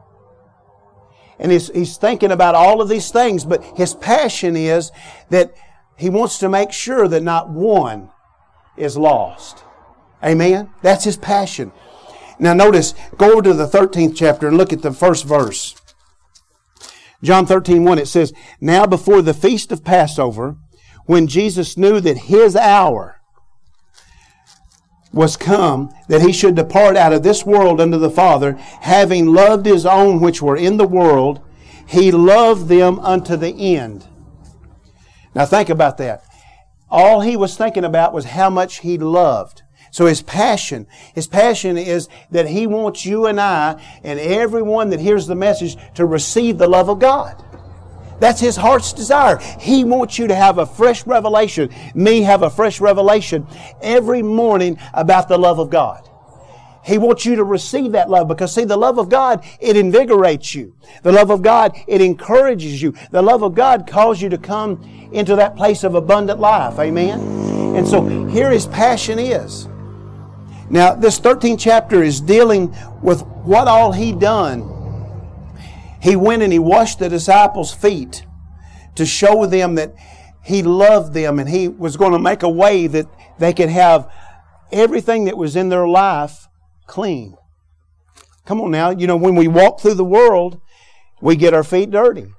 And 1.38 1.52
he's, 1.52 1.68
he's 1.68 1.98
thinking 1.98 2.33
about 2.33 2.54
all 2.54 2.80
of 2.80 2.88
these 2.88 3.11
things, 3.11 3.44
but 3.44 3.62
his 3.76 3.92
passion 3.92 4.57
is 4.57 4.92
that 5.28 5.52
he 5.98 6.09
wants 6.09 6.38
to 6.38 6.48
make 6.48 6.72
sure 6.72 7.07
that 7.07 7.22
not 7.22 7.50
one 7.50 8.09
is 8.78 8.96
lost. 8.96 9.62
Amen? 10.24 10.70
That's 10.82 11.04
his 11.04 11.16
passion. 11.16 11.72
Now 12.38 12.54
notice, 12.54 12.94
go 13.16 13.32
over 13.32 13.42
to 13.42 13.54
the 13.54 13.68
13th 13.68 14.16
chapter 14.16 14.48
and 14.48 14.56
look 14.56 14.72
at 14.72 14.82
the 14.82 14.92
first 14.92 15.24
verse. 15.24 15.74
John 17.22 17.46
13, 17.46 17.84
1, 17.84 17.98
it 17.98 18.08
says, 18.08 18.32
Now 18.60 18.87
before 18.87 19.22
the 19.22 19.34
feast 19.34 19.72
of 19.72 19.84
Passover, 19.84 20.56
when 21.06 21.26
Jesus 21.26 21.76
knew 21.76 22.00
that 22.00 22.18
his 22.18 22.56
hour 22.56 23.20
was 25.12 25.37
come, 25.37 25.94
that 26.08 26.22
he 26.22 26.32
should 26.32 26.56
depart 26.56 26.96
out 26.96 27.12
of 27.12 27.22
this 27.22 27.46
world 27.46 27.80
unto 27.80 27.98
the 27.98 28.10
Father, 28.10 28.54
having 28.80 29.26
loved 29.26 29.64
his 29.64 29.87
own 29.87 30.20
which 30.20 30.42
were 30.42 30.56
in 30.56 30.76
the 30.76 30.88
world, 30.88 31.40
he 31.87 32.10
loved 32.10 32.68
them 32.68 32.98
unto 33.00 33.37
the 33.37 33.76
end. 33.76 34.06
Now 35.34 35.46
think 35.46 35.68
about 35.68 35.98
that. 35.98 36.24
All 36.90 37.20
he 37.20 37.37
was 37.37 37.56
thinking 37.56 37.84
about 37.84 38.12
was 38.12 38.26
how 38.26 38.50
much 38.50 38.80
he 38.80 38.98
loved. 38.98 39.62
So 39.94 40.07
his 40.07 40.22
passion, 40.22 40.88
his 41.14 41.28
passion 41.28 41.78
is 41.78 42.09
that 42.33 42.48
he 42.48 42.66
wants 42.66 43.07
you 43.07 43.26
and 43.26 43.40
I 43.40 43.80
and 44.02 44.18
everyone 44.18 44.90
that 44.90 44.98
hears 44.98 45.28
the 45.28 45.37
message 45.37 45.76
to 45.94 46.04
receive 46.04 46.59
the 46.59 46.66
love 46.66 46.88
of 46.88 46.98
God. 46.98 47.40
That's 48.18 48.40
his 48.40 48.57
heart's 48.57 48.92
desire. 48.92 49.38
He 49.61 49.85
wants 49.85 50.18
you 50.18 50.26
to 50.26 50.35
have 50.35 50.59
a 50.59 50.66
fresh 50.66 51.07
revelation, 51.07 51.72
me 51.94 52.22
have 52.22 52.42
a 52.42 52.50
fresh 52.50 52.80
revelation 52.80 53.46
every 53.80 54.20
morning 54.20 54.80
about 54.94 55.28
the 55.28 55.38
love 55.38 55.61
of 55.61 55.70
God. 55.70 56.11
He 56.85 56.98
wants 56.98 57.24
you 57.24 57.37
to 57.37 57.44
receive 57.44 57.92
that 57.92 58.11
love 58.11 58.26
because 58.26 58.52
see, 58.52 58.64
the 58.64 58.76
love 58.76 58.98
of 58.98 59.09
God, 59.09 59.44
it 59.61 59.76
invigorates 59.76 60.57
you. 60.57 60.74
The 61.04 61.12
love 61.12 61.30
of 61.30 61.40
God, 61.40 61.72
it 61.87 62.00
encourages 62.00 62.83
you. 62.83 62.96
The 63.12 63.22
love 63.22 63.44
of 63.44 63.54
God 63.54 63.87
calls 63.87 64.20
you 64.20 64.28
to 64.30 64.38
come 64.38 64.83
into 65.12 65.37
that 65.37 65.54
place 65.54 65.85
of 65.85 65.94
abundant 65.94 66.40
life. 66.40 66.80
Amen? 66.80 67.20
And 67.76 67.87
so 67.87 68.04
here 68.26 68.50
his 68.50 68.66
passion 68.66 69.20
is. 69.20 69.68
Now, 70.74 70.92
this 70.92 71.20
13th 71.20 71.60
chapter 71.60 72.02
is 72.02 72.20
dealing 72.20 72.74
with 73.00 73.20
what 73.44 73.68
all 73.68 73.92
he 73.92 74.12
done. 74.12 74.68
He 76.02 76.16
went 76.16 76.42
and 76.42 76.52
he 76.52 76.58
washed 76.58 76.98
the 76.98 77.08
disciples' 77.08 77.72
feet 77.72 78.26
to 78.96 79.06
show 79.06 79.46
them 79.46 79.76
that 79.76 79.94
he 80.42 80.64
loved 80.64 81.14
them 81.14 81.38
and 81.38 81.48
he 81.48 81.68
was 81.68 81.96
going 81.96 82.10
to 82.10 82.18
make 82.18 82.42
a 82.42 82.48
way 82.48 82.88
that 82.88 83.06
they 83.38 83.52
could 83.52 83.68
have 83.68 84.10
everything 84.72 85.26
that 85.26 85.37
was 85.37 85.54
in 85.54 85.68
their 85.68 85.87
life 85.87 86.48
clean. 86.88 87.37
Come 88.44 88.60
on 88.60 88.72
now, 88.72 88.90
you 88.90 89.06
know, 89.06 89.16
when 89.16 89.37
we 89.37 89.46
walk 89.46 89.78
through 89.78 89.94
the 89.94 90.04
world, 90.04 90.60
we 91.20 91.37
get 91.37 91.54
our 91.54 91.62
feet 91.62 91.92
dirty 91.92 92.34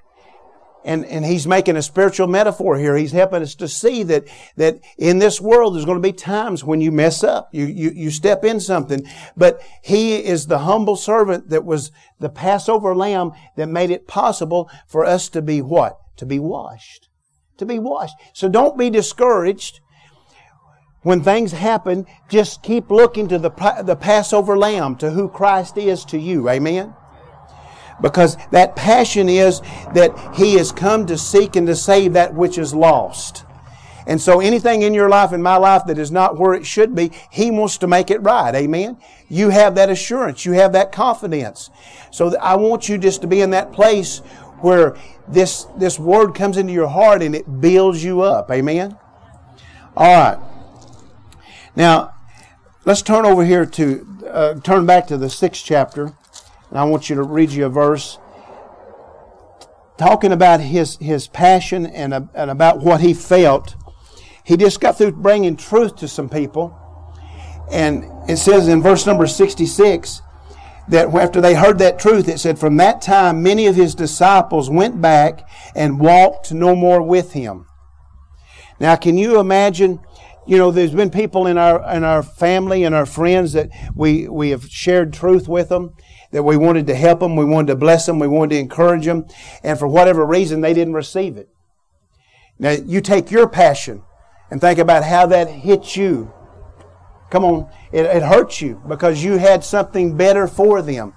and, 0.86 1.04
and 1.06 1.26
he's 1.26 1.48
making 1.48 1.76
a 1.76 1.82
spiritual 1.82 2.28
metaphor 2.28 2.78
here. 2.78 2.96
He's 2.96 3.12
helping 3.12 3.42
us 3.42 3.56
to 3.56 3.68
see 3.68 4.04
that, 4.04 4.26
that 4.56 4.80
in 4.98 5.20
this 5.20 5.42
world 5.42 5.76
there's 5.76 5.86
going 5.86 6.02
to 6.02 6.08
be 6.08 6.14
times 6.14 6.64
when 6.64 6.80
you 6.80 6.92
mess 6.92 7.24
up. 7.24 7.50
You, 7.52 7.66
you, 7.66 7.90
you 7.90 8.12
step 8.12 8.46
in 8.46 8.60
something. 8.60 9.06
But 9.36 9.62
he 9.82 10.16
is 10.16 10.46
the 10.46 10.60
humble 10.60 10.96
servant 10.96 11.50
that 11.50 11.66
was 11.66 11.92
the 12.20 12.30
Passover 12.30 12.96
lamb 12.96 13.32
that 13.58 13.68
made 13.68 13.90
it 13.90 14.08
possible 14.08 14.70
for 14.88 15.04
us 15.04 15.28
to 15.30 15.42
be 15.42 15.62
what? 15.62 15.98
To 16.18 16.26
be 16.26 16.40
washed. 16.40 17.10
To 17.58 17.66
be 17.66 17.80
washed. 17.80 18.16
So 18.34 18.48
don't 18.48 18.78
be 18.78 18.92
discouraged 18.92 19.80
when 21.02 21.24
things 21.24 21.52
happen. 21.52 22.06
Just 22.30 22.62
keep 22.62 22.92
looking 22.92 23.28
to 23.30 23.40
the, 23.40 23.50
the 23.84 23.96
Passover 23.96 24.58
lamb, 24.58 24.98
to 24.98 25.12
who 25.12 25.30
Christ 25.30 25.78
is 25.78 26.06
to 26.06 26.20
you. 26.20 26.48
Amen? 26.48 26.94
Because 28.02 28.38
that 28.52 28.76
passion 28.76 29.30
is 29.30 29.62
that 29.94 30.14
He 30.36 30.56
has 30.56 30.72
come 30.72 31.06
to 31.08 31.18
seek 31.18 31.56
and 31.56 31.66
to 31.68 31.76
save 31.76 32.14
that 32.14 32.34
which 32.34 32.58
is 32.58 32.74
lost. 32.74 33.46
And 34.08 34.22
so 34.22 34.40
anything 34.40 34.84
in 34.84 34.94
your 34.94 35.10
life, 35.10 35.34
in 35.34 35.42
my 35.42 35.58
life, 35.58 35.84
that 35.88 35.98
is 35.98 36.12
not 36.12 36.38
where 36.38 36.54
it 36.54 36.66
should 36.66 36.94
be, 36.94 37.12
He 37.32 37.50
wants 37.52 37.78
to 37.80 37.88
make 37.88 38.12
it 38.12 38.22
right. 38.22 38.54
Amen? 38.54 38.98
You 39.30 39.50
have 39.50 39.76
that 39.76 39.90
assurance. 39.90 40.46
You 40.46 40.54
have 40.54 40.74
that 40.74 40.92
confidence. 40.92 41.70
So 42.12 42.38
I 42.38 42.56
want 42.56 42.88
you 42.88 42.98
just 42.98 43.22
to 43.22 43.28
be 43.28 43.42
in 43.42 43.50
that 43.52 43.72
place 43.72 44.20
where 44.60 44.96
this, 45.28 45.66
this 45.78 46.00
word 46.00 46.36
comes 46.36 46.58
into 46.58 46.74
your 46.74 46.88
heart 46.88 47.22
and 47.22 47.36
it 47.36 47.62
builds 47.62 48.04
you 48.04 48.22
up. 48.22 48.52
Amen? 48.52 48.98
All 49.98 50.14
right. 50.14 50.40
Now, 51.76 52.14
let's 52.86 53.02
turn 53.02 53.26
over 53.26 53.44
here 53.44 53.66
to, 53.66 54.08
uh, 54.30 54.54
turn 54.62 54.86
back 54.86 55.08
to 55.08 55.18
the 55.18 55.30
sixth 55.30 55.64
chapter. 55.66 56.14
And 56.76 56.82
I 56.82 56.84
want 56.84 57.10
you 57.10 57.16
to 57.16 57.24
read 57.24 57.52
you 57.52 57.68
a 57.68 57.70
verse 57.70 58.20
talking 59.98 60.34
about 60.34 60.60
his, 60.60 60.98
his 60.98 61.26
passion 61.26 61.86
and, 61.86 62.14
uh, 62.14 62.24
and 62.34 62.52
about 62.52 62.82
what 62.82 63.00
he 63.00 63.14
felt. 63.14 63.78
He 64.44 64.58
just 64.58 64.82
got 64.82 64.98
through 64.98 65.14
bringing 65.14 65.56
truth 65.56 65.96
to 65.96 66.10
some 66.10 66.28
people. 66.28 66.78
And 67.72 68.04
it 68.30 68.36
says 68.36 68.68
in 68.68 68.82
verse 68.82 69.06
number 69.06 69.26
66 69.26 70.22
that 70.90 71.16
after 71.16 71.40
they 71.40 71.54
heard 71.54 71.78
that 71.78 71.98
truth, 71.98 72.28
it 72.28 72.42
said, 72.42 72.60
From 72.60 72.76
that 72.76 73.02
time, 73.02 73.42
many 73.42 73.68
of 73.68 73.78
his 73.78 73.96
disciples 73.96 74.70
went 74.70 75.02
back 75.02 75.48
and 75.78 75.98
walked 75.98 76.52
no 76.52 76.76
more 76.76 77.02
with 77.02 77.32
him. 77.32 77.68
Now, 78.82 78.98
can 78.98 79.18
you 79.18 79.40
imagine? 79.40 80.02
You 80.46 80.58
know, 80.58 80.72
there's 80.72 80.94
been 80.94 81.10
people 81.10 81.48
in 81.48 81.58
our 81.58 81.96
in 81.96 82.04
our 82.04 82.22
family 82.22 82.84
and 82.84 82.94
our 82.94 83.06
friends 83.06 83.54
that 83.54 83.70
we 83.96 84.28
we 84.28 84.50
have 84.50 84.68
shared 84.68 85.14
truth 85.14 85.48
with 85.48 85.70
them, 85.70 85.96
that 86.36 86.44
we 86.44 86.58
wanted 86.58 86.86
to 86.86 86.94
help 86.94 87.22
them, 87.22 87.38
we 87.38 87.46
wanted 87.46 87.68
to 87.68 87.78
bless 87.78 88.06
them, 88.06 88.20
we 88.20 88.28
wanted 88.28 88.56
to 88.56 88.60
encourage 88.60 89.06
them, 89.06 89.26
and 89.64 89.80
for 89.80 89.88
whatever 89.88 90.26
reason, 90.26 90.60
they 90.60 90.74
didn't 90.74 90.94
receive 90.94 91.38
it. 91.38 91.48
Now, 92.60 92.72
you 92.72 93.00
take 93.00 93.32
your 93.32 93.48
passion 93.48 94.04
and 94.52 94.60
think 94.60 94.78
about 94.78 95.06
how 95.06 95.28
that 95.28 95.50
hit 95.50 95.96
you. 95.96 96.34
Come 97.30 97.46
on, 97.46 97.70
it, 97.94 98.06
it 98.06 98.22
hurts 98.22 98.62
you 98.62 98.82
because 98.86 99.24
you 99.24 99.38
had 99.38 99.64
something 99.64 100.18
better 100.18 100.46
for 100.46 100.82
them. 100.82 101.14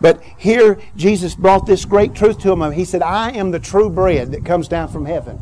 But 0.00 0.22
here, 0.38 0.80
Jesus 0.96 1.34
brought 1.34 1.66
this 1.66 1.84
great 1.84 2.14
truth 2.14 2.38
to 2.38 2.48
them. 2.48 2.72
He 2.72 2.86
said, 2.86 3.02
I 3.02 3.32
am 3.32 3.50
the 3.50 3.60
true 3.60 3.90
bread 3.90 4.32
that 4.32 4.46
comes 4.46 4.68
down 4.68 4.88
from 4.88 5.04
heaven. 5.04 5.38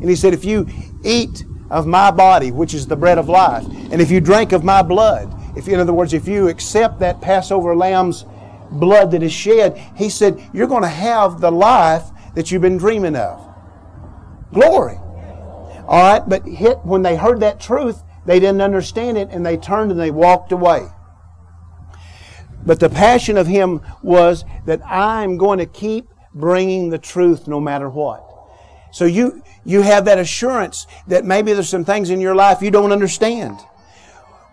And 0.00 0.08
He 0.08 0.16
said, 0.16 0.32
if 0.32 0.46
you 0.46 0.66
eat 1.04 1.44
of 1.68 1.86
my 1.86 2.10
body, 2.10 2.50
which 2.50 2.72
is 2.72 2.86
the 2.86 2.96
bread 2.96 3.18
of 3.18 3.28
life, 3.28 3.66
and 3.92 4.00
if 4.00 4.10
you 4.10 4.22
drink 4.22 4.52
of 4.52 4.64
my 4.64 4.80
blood, 4.80 5.38
if 5.54 5.68
in 5.68 5.78
other 5.78 5.92
words, 5.92 6.14
if 6.14 6.26
you 6.26 6.48
accept 6.48 6.98
that 7.00 7.20
Passover 7.20 7.76
lamb's 7.76 8.24
blood 8.74 9.10
that 9.12 9.22
is 9.22 9.32
shed, 9.32 9.78
he 9.96 10.08
said, 10.08 10.42
You're 10.52 10.66
going 10.66 10.82
to 10.82 10.88
have 10.88 11.40
the 11.40 11.50
life 11.50 12.04
that 12.34 12.50
you've 12.50 12.62
been 12.62 12.76
dreaming 12.76 13.16
of. 13.16 13.54
Glory. 14.52 14.96
All 15.86 16.12
right, 16.12 16.22
but 16.26 16.46
hit, 16.46 16.78
when 16.84 17.02
they 17.02 17.16
heard 17.16 17.40
that 17.40 17.60
truth, 17.60 18.02
they 18.26 18.40
didn't 18.40 18.62
understand 18.62 19.18
it 19.18 19.28
and 19.30 19.44
they 19.44 19.56
turned 19.56 19.90
and 19.90 20.00
they 20.00 20.10
walked 20.10 20.52
away. 20.52 20.88
But 22.64 22.80
the 22.80 22.88
passion 22.88 23.36
of 23.36 23.46
him 23.46 23.82
was 24.02 24.44
that 24.64 24.80
I'm 24.86 25.36
going 25.36 25.58
to 25.58 25.66
keep 25.66 26.06
bringing 26.32 26.88
the 26.88 26.98
truth 26.98 27.46
no 27.46 27.60
matter 27.60 27.90
what. 27.90 28.24
So 28.92 29.04
you, 29.04 29.42
you 29.64 29.82
have 29.82 30.06
that 30.06 30.18
assurance 30.18 30.86
that 31.08 31.24
maybe 31.24 31.52
there's 31.52 31.68
some 31.68 31.84
things 31.84 32.10
in 32.10 32.20
your 32.20 32.34
life 32.34 32.62
you 32.62 32.70
don't 32.70 32.92
understand. 32.92 33.58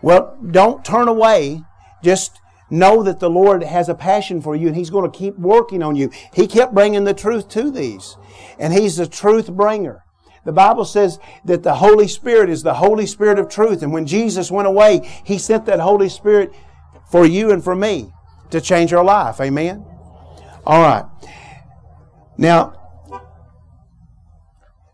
Well, 0.02 0.38
don't 0.50 0.84
turn 0.84 1.08
away. 1.08 1.62
Just 2.04 2.41
know 2.72 3.04
that 3.04 3.20
the 3.20 3.30
Lord 3.30 3.64
has 3.64 3.90
a 3.90 3.96
passion 3.96 4.42
for 4.42 4.56
you 4.56 4.68
and 4.68 4.76
He's 4.76 4.90
going 4.90 5.10
to 5.10 5.18
keep 5.18 5.38
working 5.38 5.84
on 5.84 5.96
you. 5.96 6.10
He 6.34 6.48
kept 6.48 6.74
bringing 6.74 7.04
the 7.04 7.14
truth 7.14 7.50
to 7.50 7.70
these. 7.70 8.18
And 8.58 8.74
He's 8.74 8.98
the 8.98 9.08
truth 9.08 9.52
bringer. 9.52 10.04
The 10.44 10.52
Bible 10.52 10.86
says 10.86 11.20
that 11.46 11.64
the 11.64 11.76
Holy 11.76 12.08
Spirit 12.08 12.50
is 12.50 12.64
the 12.64 12.76
Holy 12.76 13.06
Spirit 13.06 13.38
of 13.38 13.50
truth. 13.50 13.84
And 13.84 13.94
when 13.94 14.08
Jesus 14.08 14.50
went 14.50 14.68
away, 14.68 15.08
He 15.24 15.38
sent 15.38 15.66
that 15.66 15.80
Holy 15.80 16.10
Spirit 16.10 16.52
for 17.12 17.26
you 17.26 17.52
and 17.52 17.64
for 17.64 17.76
me 17.76 18.12
to 18.50 18.62
change 18.62 18.94
our 18.94 19.04
life. 19.04 19.40
Amen? 19.40 19.86
All 20.66 20.82
right. 20.82 21.06
Now, 22.38 22.74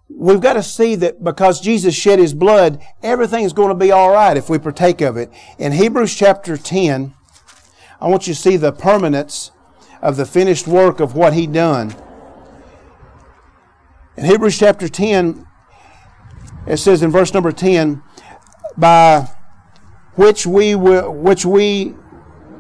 we've 0.10 0.42
got 0.42 0.54
to 0.54 0.64
see 0.64 0.96
that 0.96 1.24
because 1.24 1.62
Jesus 1.62 1.96
shed 1.96 2.20
His 2.20 2.34
blood, 2.34 2.82
everything's 3.02 3.54
going 3.54 3.70
to 3.70 3.76
be 3.76 3.92
all 3.92 4.12
right 4.12 4.36
if 4.36 4.50
we 4.50 4.58
partake 4.58 5.02
of 5.02 5.16
it. 5.16 5.32
In 5.58 5.72
Hebrews 5.72 6.14
chapter 6.14 6.58
10, 6.58 7.14
I 8.00 8.08
want 8.08 8.28
you 8.28 8.34
to 8.34 8.40
see 8.40 8.58
the 8.58 8.72
permanence 8.72 9.52
of 10.02 10.18
the 10.18 10.26
finished 10.26 10.68
work 10.68 11.00
of 11.00 11.16
what 11.16 11.34
He 11.34 11.48
done. 11.48 11.96
In 14.16 14.26
Hebrews 14.26 14.58
chapter 14.58 14.88
10, 14.88 15.48
it 16.68 16.78
says 16.78 17.02
in 17.02 17.12
verse 17.12 17.34
number 17.34 17.52
10, 17.52 18.04
by 18.78 19.28
which 20.16 20.46
we 20.46 20.76
will, 20.76 21.12
which 21.14 21.46
we 21.46 21.96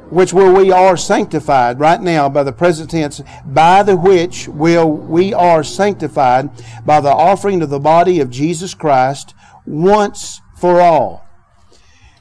which 0.09 0.31
where 0.31 0.53
we 0.53 0.71
are 0.71 0.95
sanctified 0.95 1.81
right 1.81 1.99
now 1.99 2.29
by 2.29 2.41
the 2.41 2.53
present 2.53 2.89
tense, 2.89 3.21
by 3.45 3.83
the 3.83 3.97
which 3.97 4.47
will 4.47 4.89
we 4.89 5.33
are 5.33 5.63
sanctified 5.63 6.49
by 6.85 7.01
the 7.01 7.11
offering 7.11 7.61
of 7.61 7.69
the 7.69 7.79
body 7.79 8.21
of 8.21 8.29
Jesus 8.29 8.73
Christ 8.73 9.35
once 9.65 10.39
for 10.55 10.79
all. 10.79 11.26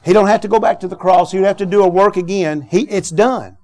He 0.07 0.13
don't 0.13 0.27
have 0.27 0.39
to 0.41 0.47
go 0.47 0.57
back 0.57 0.79
to 0.79 0.87
the 0.87 0.95
cross. 0.95 1.33
He 1.33 1.37
don't 1.37 1.47
have 1.47 1.57
to 1.57 1.65
do 1.65 1.83
a 1.83 1.87
work 1.89 2.15
again. 2.15 2.61
He, 2.71 2.83
it's 2.83 3.09
done. 3.09 3.57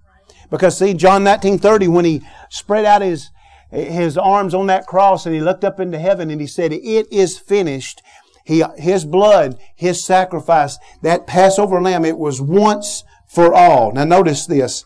Because 0.52 0.78
see, 0.78 0.94
John 0.94 1.24
19:30, 1.24 1.88
when 1.88 2.04
he 2.04 2.22
spread 2.50 2.84
out 2.84 3.02
his 3.02 3.30
his 3.72 4.18
arms 4.18 4.54
on 4.54 4.68
that 4.68 4.86
cross 4.86 5.26
and 5.26 5.34
he 5.34 5.40
looked 5.40 5.64
up 5.64 5.80
into 5.80 5.98
heaven 5.98 6.30
and 6.30 6.42
he 6.42 6.46
said, 6.46 6.74
It 6.74 7.12
is 7.12 7.40
finished. 7.40 8.02
He, 8.46 8.62
his 8.76 9.06
blood, 9.06 9.58
his 9.74 10.04
sacrifice, 10.04 10.78
that 11.02 11.28
Passover 11.28 11.82
lamb, 11.82 12.04
it 12.04 12.18
was 12.18 12.42
once 12.42 13.06
for 13.26 13.54
all. 13.54 13.94
Now 13.94 14.04
notice 14.04 14.46
this. 14.46 14.84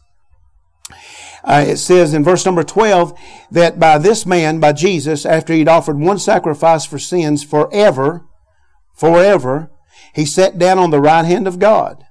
Uh, 1.43 1.65
it 1.67 1.77
says 1.77 2.13
in 2.13 2.23
verse 2.23 2.45
number 2.45 2.63
12 2.63 3.17
that 3.49 3.79
by 3.79 3.97
this 3.97 4.27
man, 4.27 4.59
by 4.59 4.73
Jesus, 4.73 5.25
after 5.25 5.53
he'd 5.53 5.67
offered 5.67 5.97
one 5.97 6.19
sacrifice 6.19 6.85
for 6.85 6.99
sins 6.99 7.43
forever, 7.43 8.27
forever, 8.93 9.71
he 10.17 10.25
sat 10.25 10.57
down 10.57 10.79
on 10.79 10.89
the 10.89 10.99
right 10.99 11.25
hand 11.25 11.47
of 11.47 11.59
God. 11.59 12.03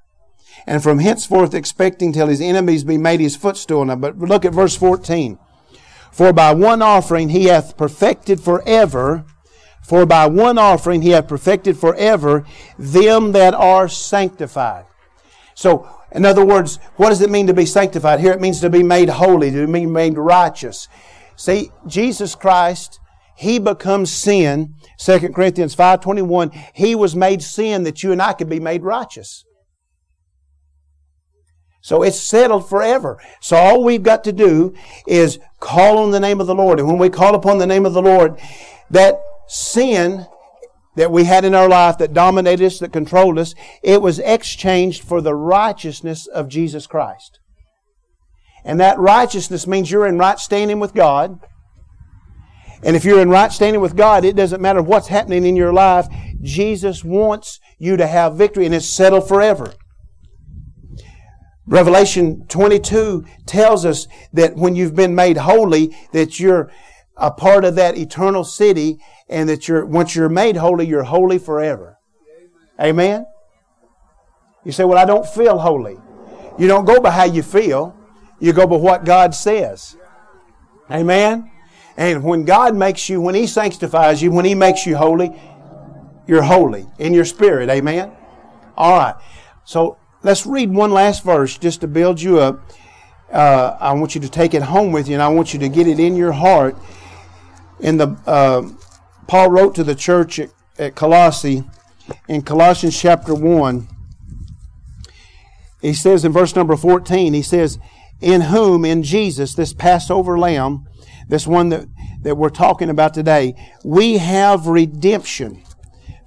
And 0.64 0.80
from 0.80 1.00
henceforth 1.00 1.54
expecting 1.54 2.12
till 2.12 2.28
his 2.28 2.40
enemies 2.40 2.84
be 2.84 2.96
made 2.96 3.18
his 3.18 3.34
footstool. 3.34 3.84
Now, 3.84 3.96
but 3.96 4.16
look 4.16 4.44
at 4.44 4.54
verse 4.54 4.76
14. 4.76 5.40
For 6.12 6.32
by 6.32 6.54
one 6.54 6.82
offering 6.82 7.30
he 7.30 7.46
hath 7.46 7.76
perfected 7.76 8.40
forever, 8.40 9.24
for 9.82 10.06
by 10.06 10.26
one 10.26 10.56
offering 10.56 11.02
he 11.02 11.10
hath 11.10 11.26
perfected 11.26 11.76
forever 11.76 12.46
them 12.78 13.32
that 13.32 13.54
are 13.54 13.88
sanctified. 13.88 14.84
So, 15.56 15.88
in 16.12 16.24
other 16.24 16.44
words, 16.44 16.76
what 16.94 17.08
does 17.08 17.22
it 17.22 17.30
mean 17.30 17.48
to 17.48 17.54
be 17.54 17.66
sanctified? 17.66 18.20
Here 18.20 18.32
it 18.32 18.40
means 18.40 18.60
to 18.60 18.70
be 18.70 18.84
made 18.84 19.08
holy, 19.08 19.50
to 19.50 19.66
be 19.66 19.84
made 19.84 20.16
righteous. 20.16 20.86
See, 21.34 21.72
Jesus 21.88 22.36
Christ, 22.36 23.00
He 23.36 23.58
becomes 23.58 24.10
sin. 24.10 24.74
2 24.98 25.30
Corinthians 25.30 25.76
5.21, 25.76 26.52
He 26.74 26.94
was 26.94 27.14
made 27.14 27.42
sin 27.42 27.84
that 27.84 28.02
you 28.02 28.12
and 28.12 28.20
I 28.20 28.32
could 28.32 28.48
be 28.48 28.60
made 28.60 28.82
righteous. 28.82 29.44
So 31.82 32.02
it's 32.02 32.20
settled 32.20 32.68
forever. 32.68 33.20
So 33.40 33.56
all 33.56 33.84
we've 33.84 34.02
got 34.02 34.24
to 34.24 34.32
do 34.32 34.74
is 35.06 35.38
call 35.60 35.98
on 35.98 36.10
the 36.10 36.18
name 36.18 36.40
of 36.40 36.48
the 36.48 36.54
Lord. 36.54 36.80
And 36.80 36.88
when 36.88 36.98
we 36.98 37.10
call 37.10 37.36
upon 37.36 37.58
the 37.58 37.66
name 37.66 37.86
of 37.86 37.92
the 37.92 38.02
Lord, 38.02 38.40
that 38.90 39.20
sin 39.46 40.26
that 40.96 41.12
we 41.12 41.24
had 41.24 41.44
in 41.44 41.54
our 41.54 41.68
life 41.68 41.98
that 41.98 42.12
dominated 42.12 42.66
us, 42.66 42.78
that 42.80 42.92
controlled 42.92 43.38
us, 43.38 43.54
it 43.82 44.02
was 44.02 44.18
exchanged 44.18 45.04
for 45.04 45.20
the 45.20 45.34
righteousness 45.34 46.26
of 46.26 46.48
Jesus 46.48 46.86
Christ. 46.86 47.38
And 48.64 48.80
that 48.80 48.98
righteousness 48.98 49.66
means 49.66 49.90
you're 49.90 50.08
in 50.08 50.18
right 50.18 50.40
standing 50.40 50.80
with 50.80 50.92
God. 50.92 51.38
And 52.86 52.94
if 52.94 53.04
you're 53.04 53.20
in 53.20 53.28
right 53.28 53.50
standing 53.50 53.82
with 53.82 53.96
God, 53.96 54.24
it 54.24 54.36
doesn't 54.36 54.62
matter 54.62 54.80
what's 54.80 55.08
happening 55.08 55.44
in 55.44 55.56
your 55.56 55.72
life. 55.72 56.06
Jesus 56.40 57.02
wants 57.02 57.58
you 57.78 57.96
to 57.96 58.06
have 58.06 58.36
victory 58.36 58.64
and 58.64 58.72
it's 58.72 58.86
settled 58.86 59.26
forever. 59.26 59.74
Revelation 61.66 62.46
22 62.46 63.24
tells 63.44 63.84
us 63.84 64.06
that 64.32 64.54
when 64.54 64.76
you've 64.76 64.94
been 64.94 65.16
made 65.16 65.38
holy, 65.38 65.96
that 66.12 66.38
you're 66.38 66.70
a 67.16 67.32
part 67.32 67.64
of 67.64 67.74
that 67.74 67.98
eternal 67.98 68.44
city 68.44 68.98
and 69.28 69.48
that 69.48 69.66
you're, 69.66 69.84
once 69.84 70.14
you're 70.14 70.28
made 70.28 70.56
holy, 70.56 70.86
you're 70.86 71.02
holy 71.02 71.38
forever. 71.38 71.98
Amen? 72.80 73.26
You 74.64 74.70
say, 74.70 74.84
well, 74.84 74.98
I 74.98 75.04
don't 75.04 75.26
feel 75.26 75.58
holy. 75.58 75.96
You 76.56 76.68
don't 76.68 76.84
go 76.84 77.00
by 77.00 77.10
how 77.10 77.24
you 77.24 77.42
feel. 77.42 77.96
You 78.38 78.52
go 78.52 78.64
by 78.68 78.76
what 78.76 79.04
God 79.04 79.34
says. 79.34 79.96
Amen? 80.88 81.50
And 81.96 82.22
when 82.22 82.44
God 82.44 82.74
makes 82.74 83.08
you, 83.08 83.20
when 83.20 83.34
He 83.34 83.46
sanctifies 83.46 84.22
you, 84.22 84.30
when 84.30 84.44
He 84.44 84.54
makes 84.54 84.86
you 84.86 84.96
holy, 84.96 85.30
you're 86.26 86.42
holy 86.42 86.86
in 86.98 87.14
your 87.14 87.24
spirit. 87.24 87.70
Amen? 87.70 88.12
All 88.76 88.98
right. 88.98 89.14
So 89.64 89.98
Let's 90.26 90.44
read 90.44 90.72
one 90.72 90.90
last 90.90 91.22
verse 91.22 91.56
just 91.56 91.82
to 91.82 91.86
build 91.86 92.20
you 92.20 92.40
up. 92.40 92.60
Uh, 93.32 93.76
I 93.78 93.92
want 93.92 94.16
you 94.16 94.20
to 94.22 94.28
take 94.28 94.54
it 94.54 94.62
home 94.62 94.90
with 94.90 95.06
you, 95.06 95.14
and 95.14 95.22
I 95.22 95.28
want 95.28 95.54
you 95.54 95.60
to 95.60 95.68
get 95.68 95.86
it 95.86 96.00
in 96.00 96.16
your 96.16 96.32
heart. 96.32 96.76
In 97.78 97.96
the 97.96 98.08
uh, 98.26 98.68
Paul 99.28 99.52
wrote 99.52 99.76
to 99.76 99.84
the 99.84 99.94
church 99.94 100.40
at, 100.40 100.50
at 100.80 100.96
Colossae 100.96 101.62
in 102.26 102.42
Colossians 102.42 103.00
chapter 103.00 103.36
one. 103.36 103.86
He 105.80 105.94
says 105.94 106.24
in 106.24 106.32
verse 106.32 106.56
number 106.56 106.76
14, 106.76 107.32
he 107.32 107.42
says, 107.42 107.78
In 108.20 108.40
whom, 108.40 108.84
in 108.84 109.04
Jesus, 109.04 109.54
this 109.54 109.72
Passover 109.72 110.36
lamb, 110.36 110.88
this 111.28 111.46
one 111.46 111.70
that, 111.70 111.86
that 112.22 112.36
we're 112.36 112.48
talking 112.48 112.90
about 112.90 113.14
today, 113.14 113.54
we 113.84 114.18
have 114.18 114.66
redemption 114.66 115.62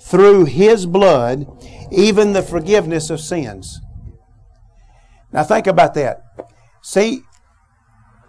through 0.02 0.46
his 0.46 0.86
blood, 0.86 1.48
even 1.92 2.34
the 2.34 2.42
forgiveness 2.42 3.10
of 3.10 3.20
sins. 3.20 3.80
Now 5.32 5.44
think 5.44 5.68
about 5.68 5.94
that. 5.94 6.24
See, 6.82 7.24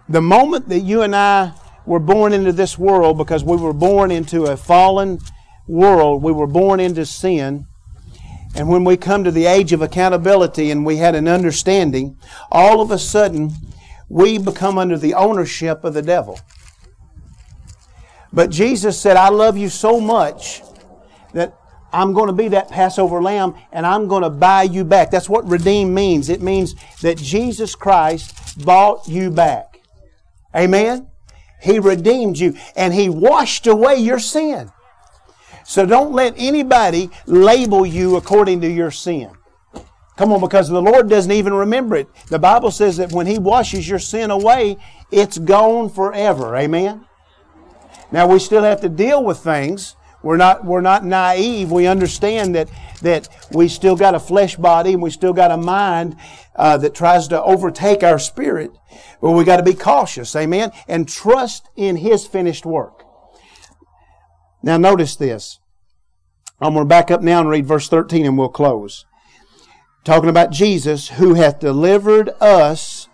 the 0.07 0.21
moment 0.21 0.69
that 0.69 0.81
you 0.81 1.01
and 1.01 1.15
I 1.15 1.53
were 1.85 1.99
born 1.99 2.33
into 2.33 2.51
this 2.51 2.77
world, 2.77 3.17
because 3.17 3.43
we 3.43 3.57
were 3.57 3.73
born 3.73 4.11
into 4.11 4.45
a 4.45 4.57
fallen 4.57 5.19
world, 5.67 6.21
we 6.21 6.31
were 6.31 6.47
born 6.47 6.79
into 6.79 7.05
sin. 7.05 7.65
And 8.55 8.67
when 8.67 8.83
we 8.83 8.97
come 8.97 9.23
to 9.23 9.31
the 9.31 9.45
age 9.45 9.71
of 9.71 9.81
accountability 9.81 10.71
and 10.71 10.85
we 10.85 10.97
had 10.97 11.15
an 11.15 11.27
understanding, 11.27 12.17
all 12.51 12.81
of 12.81 12.91
a 12.91 12.99
sudden 12.99 13.51
we 14.09 14.37
become 14.37 14.77
under 14.77 14.97
the 14.97 15.13
ownership 15.13 15.83
of 15.83 15.93
the 15.93 16.01
devil. 16.01 16.39
But 18.33 18.49
Jesus 18.49 18.99
said, 18.99 19.17
I 19.17 19.29
love 19.29 19.57
you 19.57 19.69
so 19.69 19.99
much 19.99 20.61
that 21.33 21.57
I'm 21.93 22.13
going 22.13 22.27
to 22.27 22.33
be 22.33 22.47
that 22.49 22.69
Passover 22.69 23.21
lamb 23.21 23.55
and 23.71 23.85
I'm 23.85 24.07
going 24.07 24.23
to 24.23 24.29
buy 24.29 24.63
you 24.63 24.85
back. 24.85 25.11
That's 25.11 25.29
what 25.29 25.45
redeem 25.45 25.93
means. 25.93 26.29
It 26.29 26.41
means 26.41 26.75
that 27.01 27.17
Jesus 27.17 27.75
Christ 27.75 28.65
bought 28.65 29.07
you 29.07 29.29
back. 29.29 29.79
Amen? 30.55 31.07
He 31.61 31.79
redeemed 31.79 32.37
you 32.37 32.55
and 32.75 32.93
He 32.93 33.09
washed 33.09 33.67
away 33.67 33.95
your 33.97 34.19
sin. 34.19 34.71
So 35.65 35.85
don't 35.85 36.13
let 36.13 36.33
anybody 36.37 37.09
label 37.25 37.85
you 37.85 38.15
according 38.15 38.61
to 38.61 38.67
your 38.67 38.91
sin. 38.91 39.31
Come 40.17 40.33
on, 40.33 40.41
because 40.41 40.69
the 40.69 40.81
Lord 40.81 41.09
doesn't 41.09 41.31
even 41.31 41.53
remember 41.53 41.95
it. 41.95 42.07
The 42.27 42.39
Bible 42.39 42.71
says 42.71 42.97
that 42.97 43.11
when 43.11 43.27
He 43.27 43.39
washes 43.39 43.87
your 43.87 43.99
sin 43.99 44.31
away, 44.31 44.77
it's 45.11 45.37
gone 45.37 45.89
forever. 45.89 46.55
Amen? 46.55 47.05
Now 48.11 48.27
we 48.27 48.39
still 48.39 48.63
have 48.63 48.81
to 48.81 48.89
deal 48.89 49.23
with 49.23 49.39
things 49.39 49.95
we're 50.23 50.37
not, 50.37 50.65
we're 50.65 50.81
not 50.81 51.03
naive. 51.03 51.71
We 51.71 51.87
understand 51.87 52.55
that, 52.55 52.69
that 53.01 53.27
we 53.51 53.67
still 53.67 53.95
got 53.95 54.13
a 54.13 54.19
flesh 54.19 54.55
body 54.55 54.93
and 54.93 55.01
we 55.01 55.09
still 55.09 55.33
got 55.33 55.51
a 55.51 55.57
mind 55.57 56.15
uh, 56.55 56.77
that 56.77 56.93
tries 56.93 57.27
to 57.29 57.41
overtake 57.41 58.03
our 58.03 58.19
spirit. 58.19 58.71
But 59.21 59.31
we 59.31 59.43
got 59.43 59.57
to 59.57 59.63
be 59.63 59.73
cautious, 59.73 60.35
amen, 60.35 60.71
and 60.87 61.07
trust 61.07 61.69
in 61.75 61.97
His 61.97 62.27
finished 62.27 62.65
work. 62.65 63.03
Now 64.61 64.77
notice 64.77 65.15
this. 65.15 65.59
I'm 66.59 66.73
going 66.73 66.85
to 66.85 66.89
back 66.89 67.09
up 67.09 67.21
now 67.23 67.39
and 67.39 67.49
read 67.49 67.65
verse 67.65 67.89
13 67.89 68.25
and 68.25 68.37
we'll 68.37 68.49
close. 68.49 69.05
Talking 70.03 70.29
about 70.29 70.51
Jesus 70.51 71.09
who 71.09 71.33
hath 71.33 71.59
delivered 71.59 72.29
us 72.39 73.07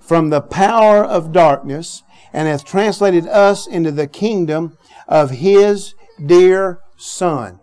from 0.00 0.30
the 0.30 0.40
power 0.40 1.04
of 1.04 1.32
darkness 1.32 2.04
and 2.32 2.48
hath 2.48 2.64
translated 2.64 3.26
us 3.26 3.66
into 3.66 3.90
the 3.90 4.06
kingdom 4.06 4.76
of 5.08 5.30
His 5.30 5.94
dear 6.24 6.80
son. 6.96 7.60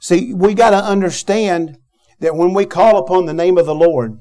See, 0.00 0.34
we 0.34 0.54
got 0.54 0.70
to 0.70 0.84
understand 0.84 1.78
that 2.20 2.36
when 2.36 2.54
we 2.54 2.66
call 2.66 2.98
upon 2.98 3.26
the 3.26 3.34
name 3.34 3.58
of 3.58 3.66
the 3.66 3.74
Lord, 3.74 4.18